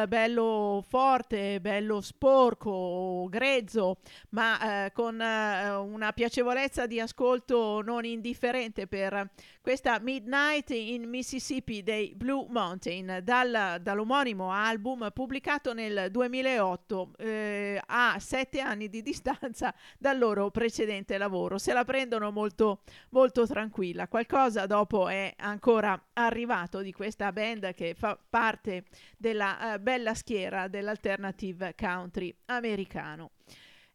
[0.07, 3.97] Bello forte, bello sporco, grezzo,
[4.40, 11.84] ma eh, con eh, una piacevolezza di ascolto non indifferente per questa Midnight in Mississippi
[11.84, 19.76] dei Blue Mountain, dal- dall'omonimo album pubblicato nel 2008, eh, a sette anni di distanza
[19.98, 21.57] dal loro precedente lavoro.
[21.57, 24.07] Se la prendono molto, molto tranquilla.
[24.07, 28.86] Qualcosa dopo è ancora arrivato di questa band che fa parte
[29.18, 33.32] della eh, bella schiera dell'alternative country americano.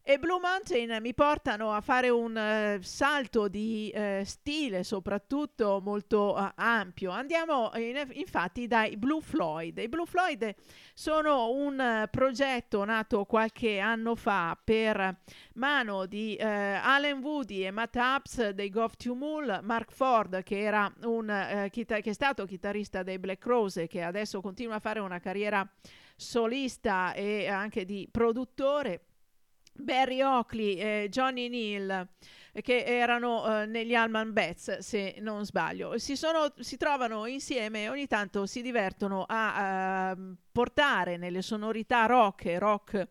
[0.07, 6.37] E Blue Mountain mi portano a fare un eh, salto di eh, stile soprattutto molto
[6.37, 7.09] eh, ampio.
[7.09, 9.79] Andiamo in- infatti dai Blue Floyd.
[9.79, 10.53] I Blue Floyd
[10.93, 15.21] sono un eh, progetto nato qualche anno fa per
[15.55, 20.69] mano di eh, Alan Woody e Matt Apps dei Goff Tumul, Mark Ford che,
[21.01, 24.79] un, eh, chita- che è stato chitarrista dei Black Rose e che adesso continua a
[24.79, 25.67] fare una carriera
[26.15, 29.01] solista e anche di produttore.
[29.75, 32.07] Barry Oakley e Johnny Neal
[32.51, 35.97] eh, che erano eh, negli Allman Bats se non sbaglio.
[35.97, 42.05] Si, sono, si trovano insieme e ogni tanto si divertono a ehm, portare nelle sonorità
[42.05, 43.07] rock e rock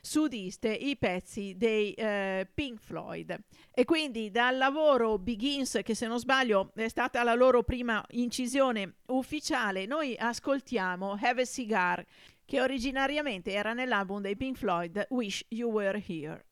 [0.00, 3.38] sudiste i pezzi dei eh, Pink Floyd.
[3.72, 8.94] E quindi dal lavoro Begins che se non sbaglio è stata la loro prima incisione
[9.06, 12.04] ufficiale noi ascoltiamo Have a Cigar
[12.48, 16.47] che originariamente era nell'album dei Pink Floyd Wish You Were Here.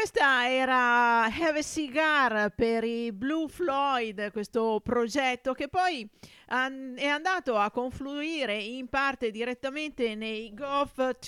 [0.00, 6.08] Questa era Have a Cigar per i Blue Floyd, questo progetto che poi
[6.46, 11.18] an- è andato a confluire in parte direttamente nei Goff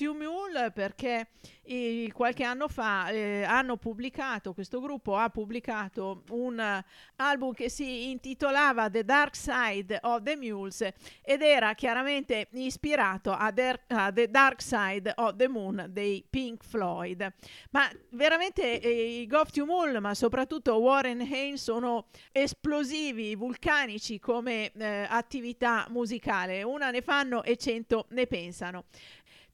[0.53, 1.29] Tumul perché
[1.63, 6.85] eh, qualche anno fa eh, hanno pubblicato, questo gruppo ha pubblicato un eh,
[7.17, 10.87] album che si intitolava The Dark Side of the Mules
[11.23, 16.65] ed era chiaramente ispirato a, Der- a The Dark Side of the Moon dei Pink
[16.65, 17.33] Floyd.
[17.71, 25.07] Ma veramente eh, i Goff Tumul, ma soprattutto Warren Haynes sono esplosivi, vulcanici come eh,
[25.09, 26.63] attività musicale.
[26.63, 28.85] Una ne fanno e cento ne pensano.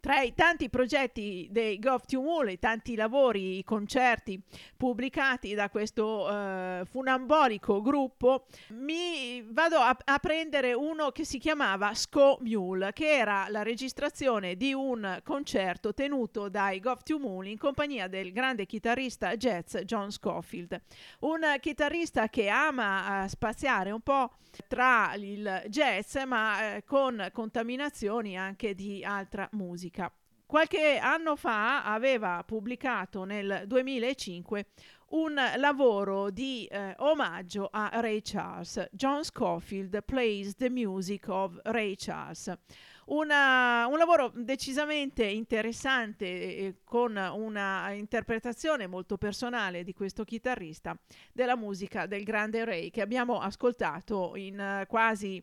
[0.09, 4.41] Tra i tanti progetti dei Gov Tumul, i tanti lavori, i concerti
[4.75, 11.93] pubblicati da questo eh, funambolico gruppo, mi vado a, a prendere uno che si chiamava
[11.93, 18.09] Sco Mule, che era la registrazione di un concerto tenuto dai Gov Tumul in compagnia
[18.09, 20.81] del grande chitarrista jazz John Scofield.
[21.21, 24.31] Un chitarrista che ama eh, spaziare un po'
[24.67, 29.98] tra il jazz, ma eh, con contaminazioni anche di altra musica.
[30.49, 34.67] Qualche anno fa aveva pubblicato nel 2005
[35.11, 38.89] un lavoro di eh, omaggio a Ray Charles.
[38.93, 42.51] John Scofield plays the music of Ray Charles.
[43.09, 50.99] Una, un lavoro decisamente interessante eh, con una interpretazione molto personale di questo chitarrista
[51.33, 55.43] della musica del grande Ray che abbiamo ascoltato in eh, quasi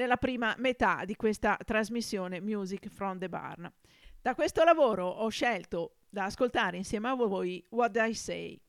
[0.00, 3.70] nella prima metà di questa trasmissione Music from the Barn.
[4.22, 8.60] Da questo lavoro ho scelto da ascoltare insieme a voi What I Say.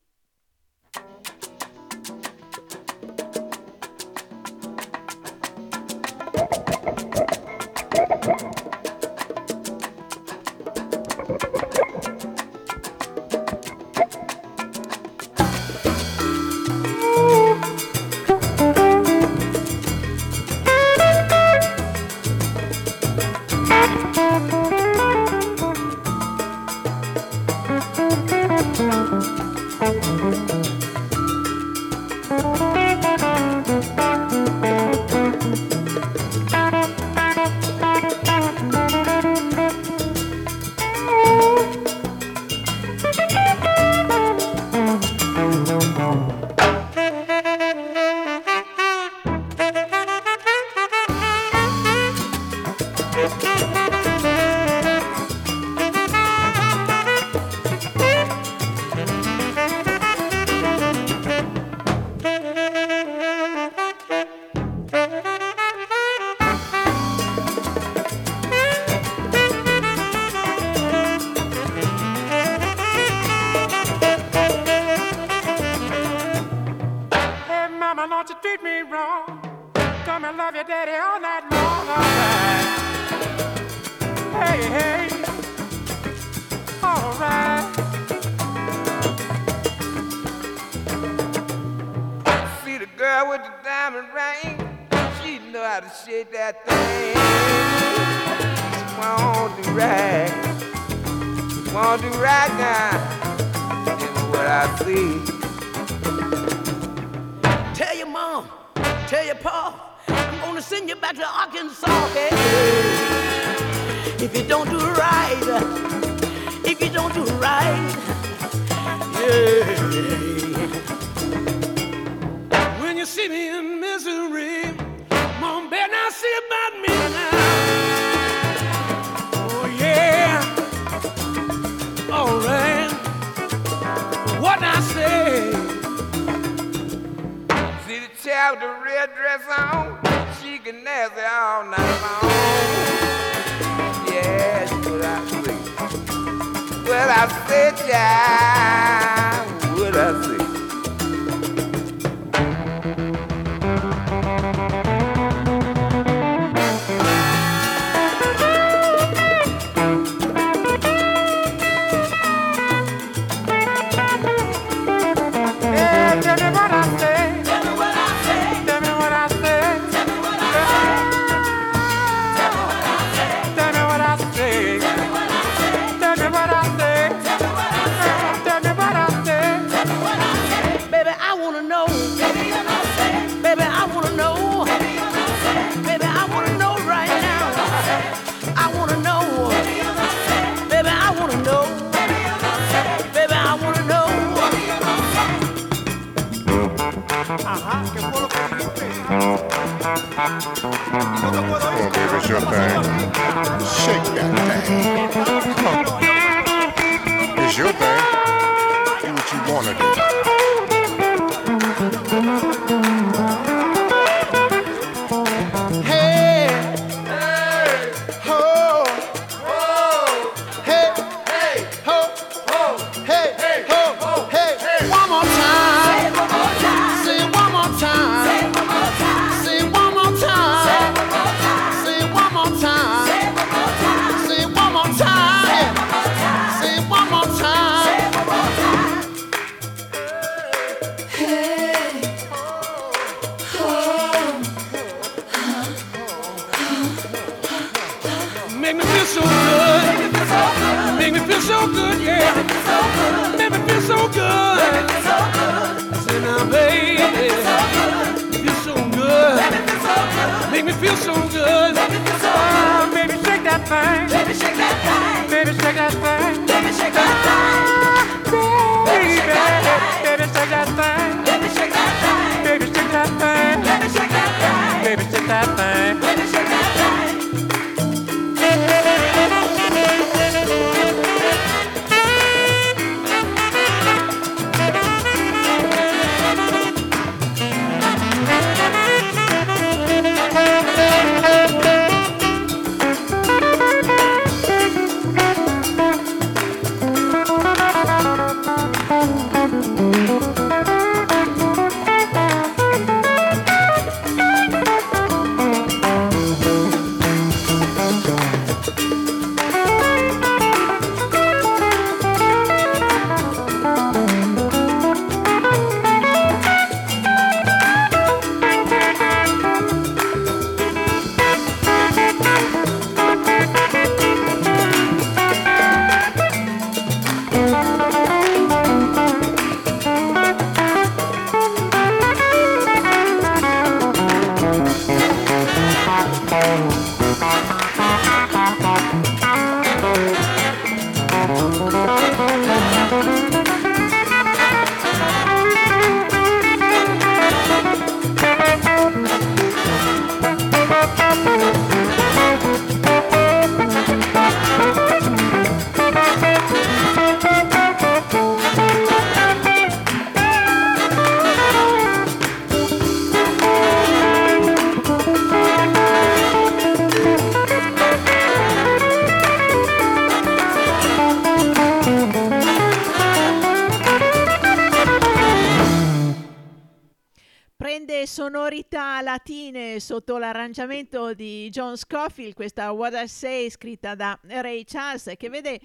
[380.01, 385.59] Sotto l'arrangiamento di John Scofield, questa What I Say scritta da Ray Charles, che vede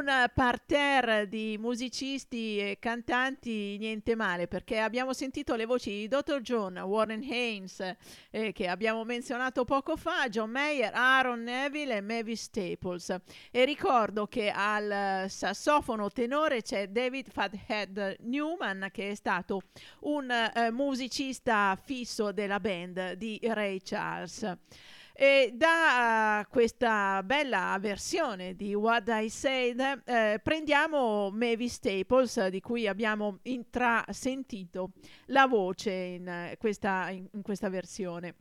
[0.00, 6.40] un parterre di musicisti e cantanti niente male, perché abbiamo sentito le voci di Dr.
[6.40, 7.96] John, Warren Haynes,
[8.30, 13.14] eh, che abbiamo menzionato poco fa, John Mayer, Aaron Neville e Mavis Staples.
[13.50, 19.60] E ricordo che al sassofono tenore c'è David Fathead Newman, che è stato
[20.00, 24.56] un eh, musicista fisso della band di Ray Charles.
[25.22, 32.88] E da questa bella versione di What I Said eh, prendiamo Mavis Staples di cui
[32.88, 34.92] abbiamo intrasentito
[35.26, 38.34] la voce in, eh, questa, in questa versione.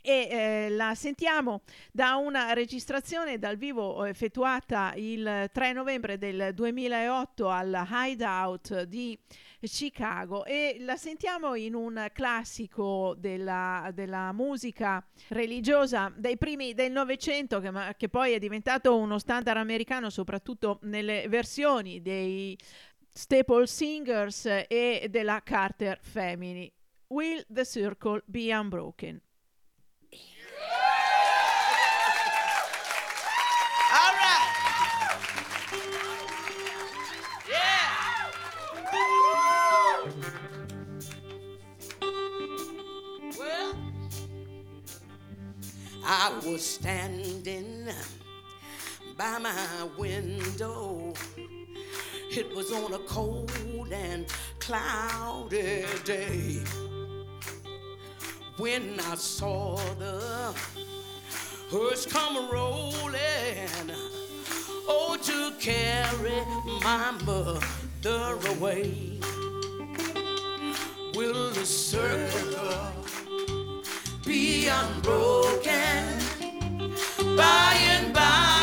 [0.00, 1.60] E eh, la sentiamo
[1.92, 9.18] da una registrazione dal vivo effettuata il 3 novembre del 2008 al Hideout di
[9.60, 17.60] Chicago e la sentiamo in un classico della, della musica religiosa dei primi del Novecento
[17.60, 22.56] che, che poi è diventato uno standard americano soprattutto nelle versioni dei
[23.12, 26.72] Staple Singers e della Carter Family.
[27.08, 29.20] Will the Circle Be Unbroken?
[46.10, 47.86] I was standing
[49.18, 51.12] by my window.
[52.30, 54.24] It was on a cold and
[54.58, 56.62] cloudy day
[58.56, 60.54] when I saw the
[61.70, 63.92] hearse come rolling.
[64.88, 66.40] Oh, to carry
[66.82, 69.20] my mother away.
[71.14, 73.17] will the circle
[74.28, 76.04] be unbroken?
[77.34, 78.57] By and by,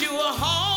[0.00, 0.73] you were home.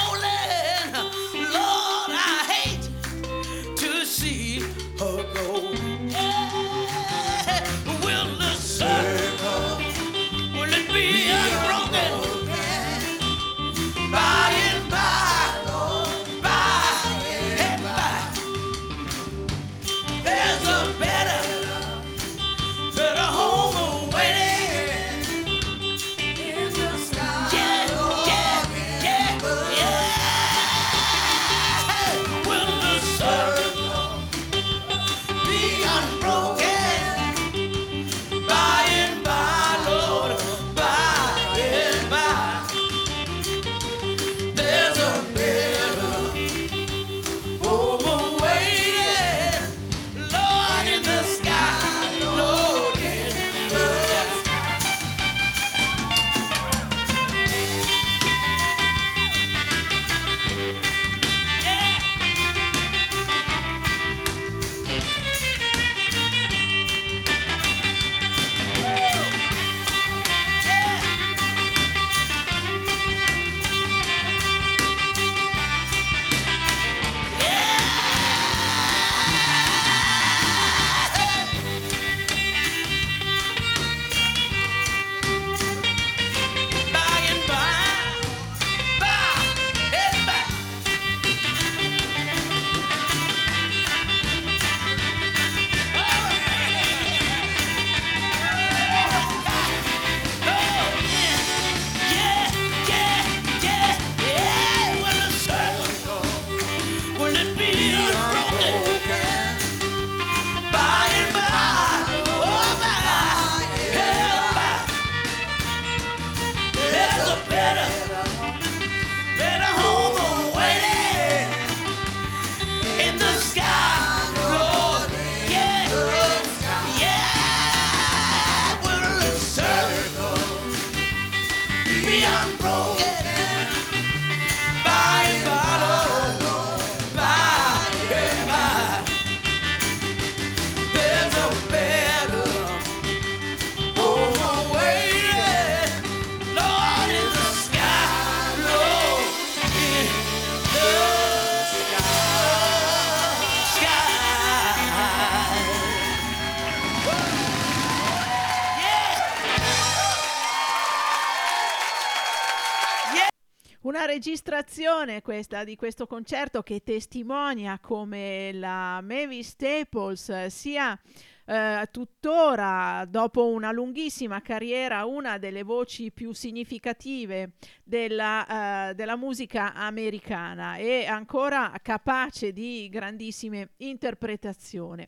[164.78, 170.98] Registrazione questa di questo concerto che testimonia come la Mavis Staples sia
[171.45, 179.74] eh, tuttora, dopo una lunghissima carriera, una delle voci più significative della, eh, della musica
[179.74, 185.08] americana e ancora capace di grandissime interpretazioni.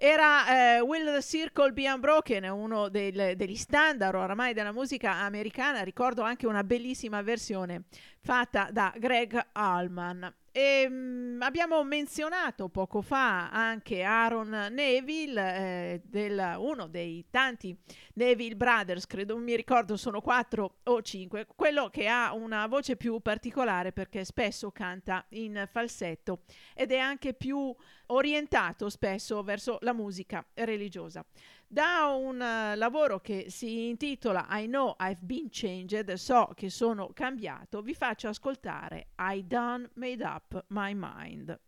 [0.00, 5.82] Era eh, Will the Circle Be Unbroken, uno del- degli standard oramai della musica americana.
[5.82, 7.82] Ricordo anche una bellissima versione
[8.20, 10.32] fatta da Greg Allman.
[10.52, 17.76] E, mm, abbiamo menzionato poco fa anche Aaron Neville, eh, del- uno dei tanti
[18.14, 23.18] Neville Brothers, credo mi ricordo sono quattro o cinque, quello che ha una voce più
[23.20, 26.42] particolare perché spesso canta in falsetto
[26.74, 27.74] ed è anche più
[28.08, 31.24] orientato spesso verso la musica religiosa.
[31.66, 37.10] Da un eh, lavoro che si intitola I Know I've Been Changed, so che sono
[37.12, 41.58] cambiato, vi faccio ascoltare I Done Made Up My Mind.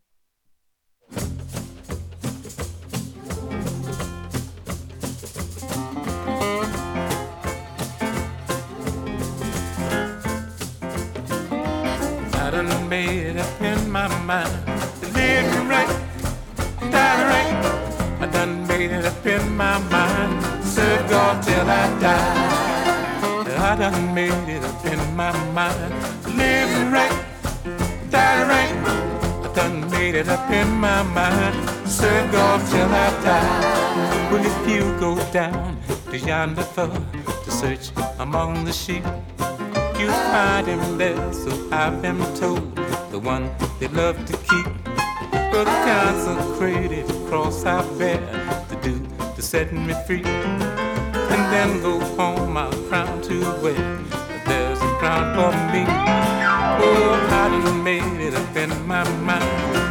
[12.51, 14.51] I done made up in my mind
[15.01, 16.00] to live right,
[17.01, 17.55] die right.
[18.25, 20.33] I done made it up in my mind,
[20.65, 22.61] serve God till I die.
[23.71, 25.93] I done made it up in my mind,
[26.41, 27.19] live right,
[28.11, 28.75] die right.
[29.47, 31.57] I done made it up in my mind.
[32.01, 34.31] Serve God till I die.
[34.31, 35.77] Well, if you go down
[36.11, 37.01] to yonder fella
[37.45, 39.05] to search among the sheep,
[39.99, 41.33] you'll find him there.
[41.33, 42.77] So I've been told,
[43.11, 44.90] the one they love to keep.
[45.51, 48.21] The consecrated cross I bear
[48.69, 49.01] to do
[49.35, 50.23] to set me free.
[50.25, 53.99] And then go home, my crown to wear.
[54.11, 55.85] But there's a crown for me.
[56.83, 59.43] Oh, I done made it up in my mind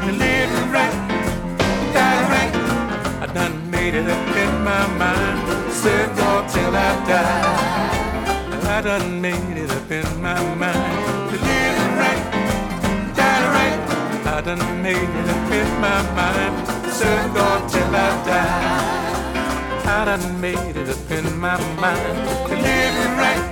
[0.06, 0.98] to live right,
[1.94, 2.56] die right.
[3.22, 8.78] I done made it up in my mind, serve God till I die.
[8.78, 11.09] I done made it up in my mind
[14.40, 19.84] I done made it up in my mind, serve God till I die.
[19.84, 23.44] I done made it up in my mind to live right,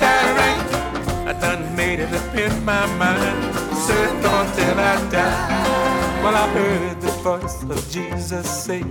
[0.00, 1.28] die right.
[1.28, 6.22] I done made it up in my mind, serve God till I die.
[6.22, 8.82] Well, I heard the voice of Jesus say,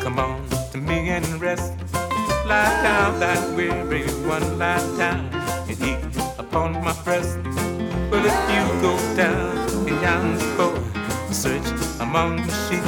[0.00, 1.74] Come on to me and rest.
[2.44, 5.30] Lie down, that weary one, lie down
[5.68, 7.38] and eat upon my breast.
[8.10, 10.78] Well, if you go down to yonder floor,
[11.32, 11.66] search
[12.00, 12.86] among the sheep,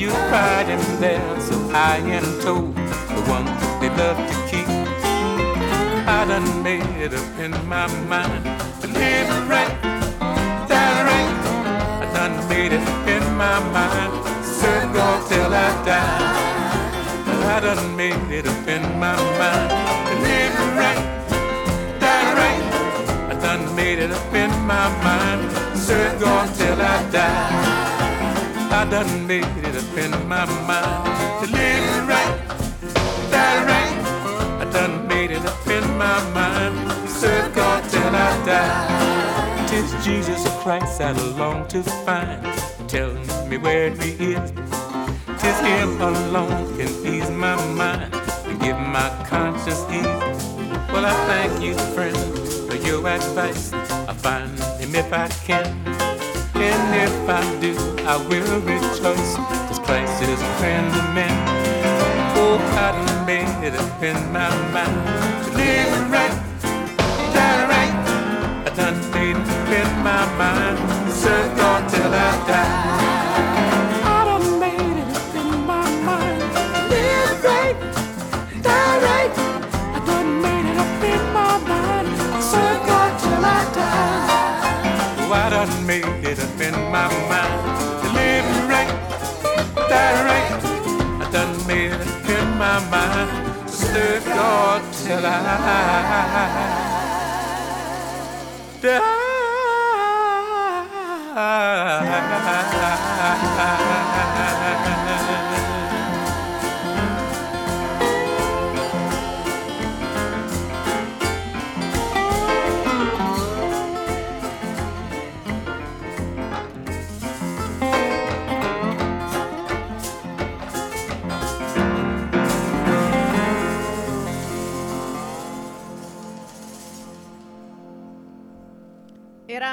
[0.00, 1.40] you find him there.
[1.40, 3.46] So I am told, the one
[3.80, 4.68] they love to keep.
[6.08, 8.44] I done made up in my mind
[8.80, 9.74] to live right,
[10.68, 11.36] die right.
[12.02, 14.12] I done made it up in my mind,
[14.44, 16.36] serve God till I die.
[17.56, 19.70] I done made it up in my mind
[20.08, 21.15] to live right.
[23.56, 28.70] Done made it up in my mind, serve God till I die.
[28.70, 32.36] I done made it up in my mind to live right,
[33.30, 34.60] die right.
[34.60, 39.66] I done made it up in my mind, serve God till I die.
[39.68, 42.44] Tis Jesus Christ I long to find,
[42.90, 44.52] telling me where He is.
[45.40, 48.14] Tis Him alone can ease my mind
[48.44, 50.44] and give my conscience ease.
[50.92, 52.35] Well, I thank you, friend,
[52.86, 53.72] your advice.
[54.08, 55.66] I'll find Him if I can.
[56.54, 57.74] And if I do,
[58.06, 59.34] I will rejoice,
[59.66, 61.36] cause Christ is a friend of man.
[62.38, 64.96] Oh, I done made up in my mind
[65.44, 66.36] to live right,
[67.34, 67.96] die right.
[68.66, 70.78] I done made up in my mind,
[71.12, 73.05] serve God till I die.
[85.66, 88.94] Done made it up in my mind to live right,
[89.88, 90.50] die right.
[91.22, 95.40] I done made it up in my mind to serve God till I
[98.82, 99.36] die.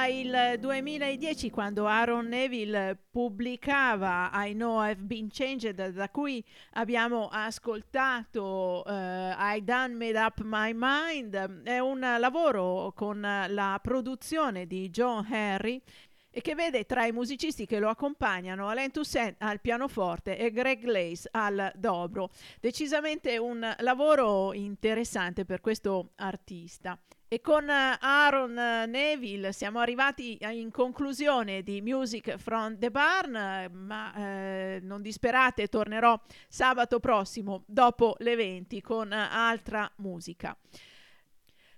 [0.04, 7.30] Era il 2010 quando Aaron Neville pubblicava I Know I've Been Changed, da cui abbiamo
[7.32, 11.64] ascoltato eh, I Done Made Up My Mind.
[11.64, 15.82] È un lavoro con la produzione di John Henry
[16.30, 20.84] e che vede tra i musicisti che lo accompagnano Alain Toussaint al pianoforte e Greg
[20.84, 22.30] Lace al dobro.
[22.60, 27.00] Decisamente un lavoro interessante per questo artista.
[27.34, 34.80] E con Aaron Neville siamo arrivati in conclusione di Music from the Barn, ma eh,
[34.84, 40.56] non disperate, tornerò sabato prossimo dopo le 20 con altra musica.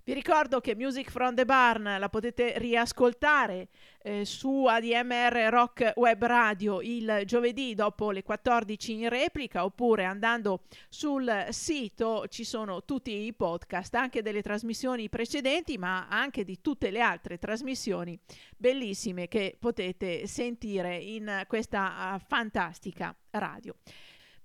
[0.07, 3.69] Vi ricordo che Music from the Barn la potete riascoltare
[4.03, 10.65] eh, su ADMR Rock Web Radio il giovedì dopo le 14 in replica oppure andando
[10.89, 16.91] sul sito ci sono tutti i podcast anche delle trasmissioni precedenti ma anche di tutte
[16.91, 18.15] le altre trasmissioni
[18.55, 23.73] bellissime che potete sentire in questa uh, fantastica radio.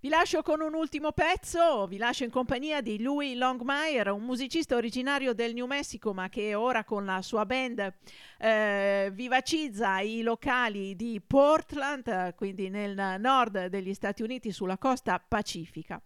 [0.03, 4.75] Vi lascio con un ultimo pezzo, vi lascio in compagnia di Louis Longmire, un musicista
[4.75, 7.93] originario del New Mexico ma che ora con la sua band
[8.39, 16.01] eh, vivacizza i locali di Portland, quindi nel nord degli Stati Uniti sulla costa pacifica.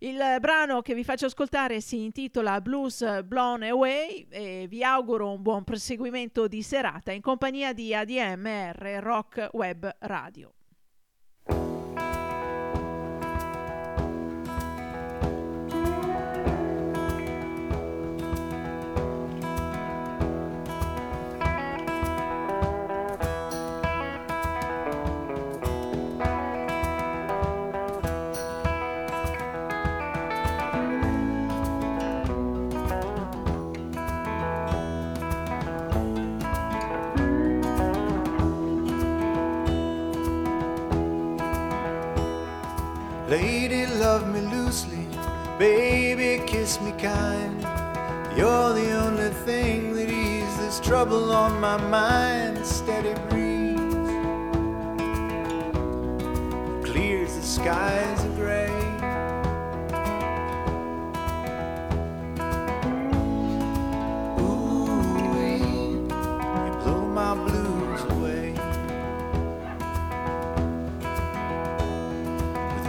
[0.00, 5.40] Il brano che vi faccio ascoltare si intitola Blues Blown Away e vi auguro un
[5.40, 10.52] buon proseguimento di serata in compagnia di ADMR Rock Web Radio.
[45.58, 47.62] Baby, kiss me kind.
[48.36, 52.66] You're the only thing that eases trouble on my mind.
[52.66, 53.78] Steady breeze
[56.84, 58.70] clears the skies of gray.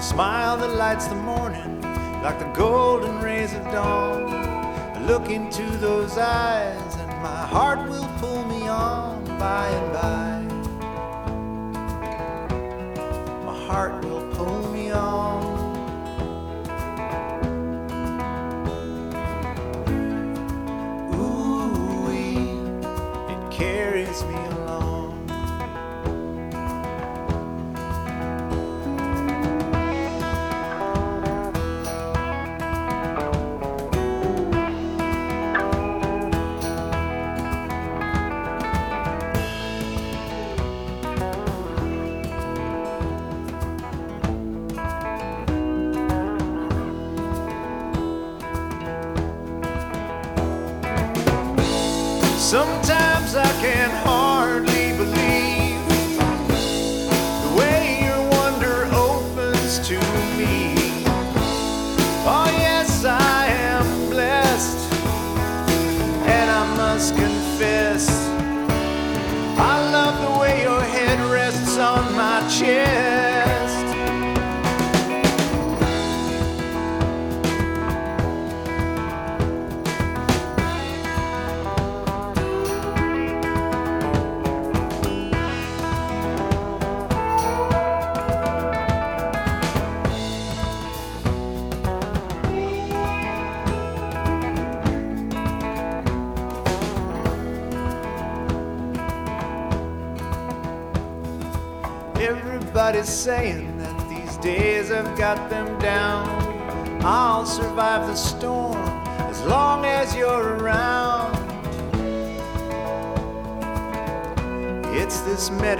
[0.01, 1.74] smile that lights the morning
[2.25, 4.33] like the golden rays of dawn.
[4.33, 10.41] I look into those eyes, and my heart will pull me on by and by.
[13.45, 15.43] My heart will pull me on.
[21.13, 22.09] Ooh,
[23.29, 23.94] it carries.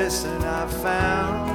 [0.06, 1.55] medicine I found.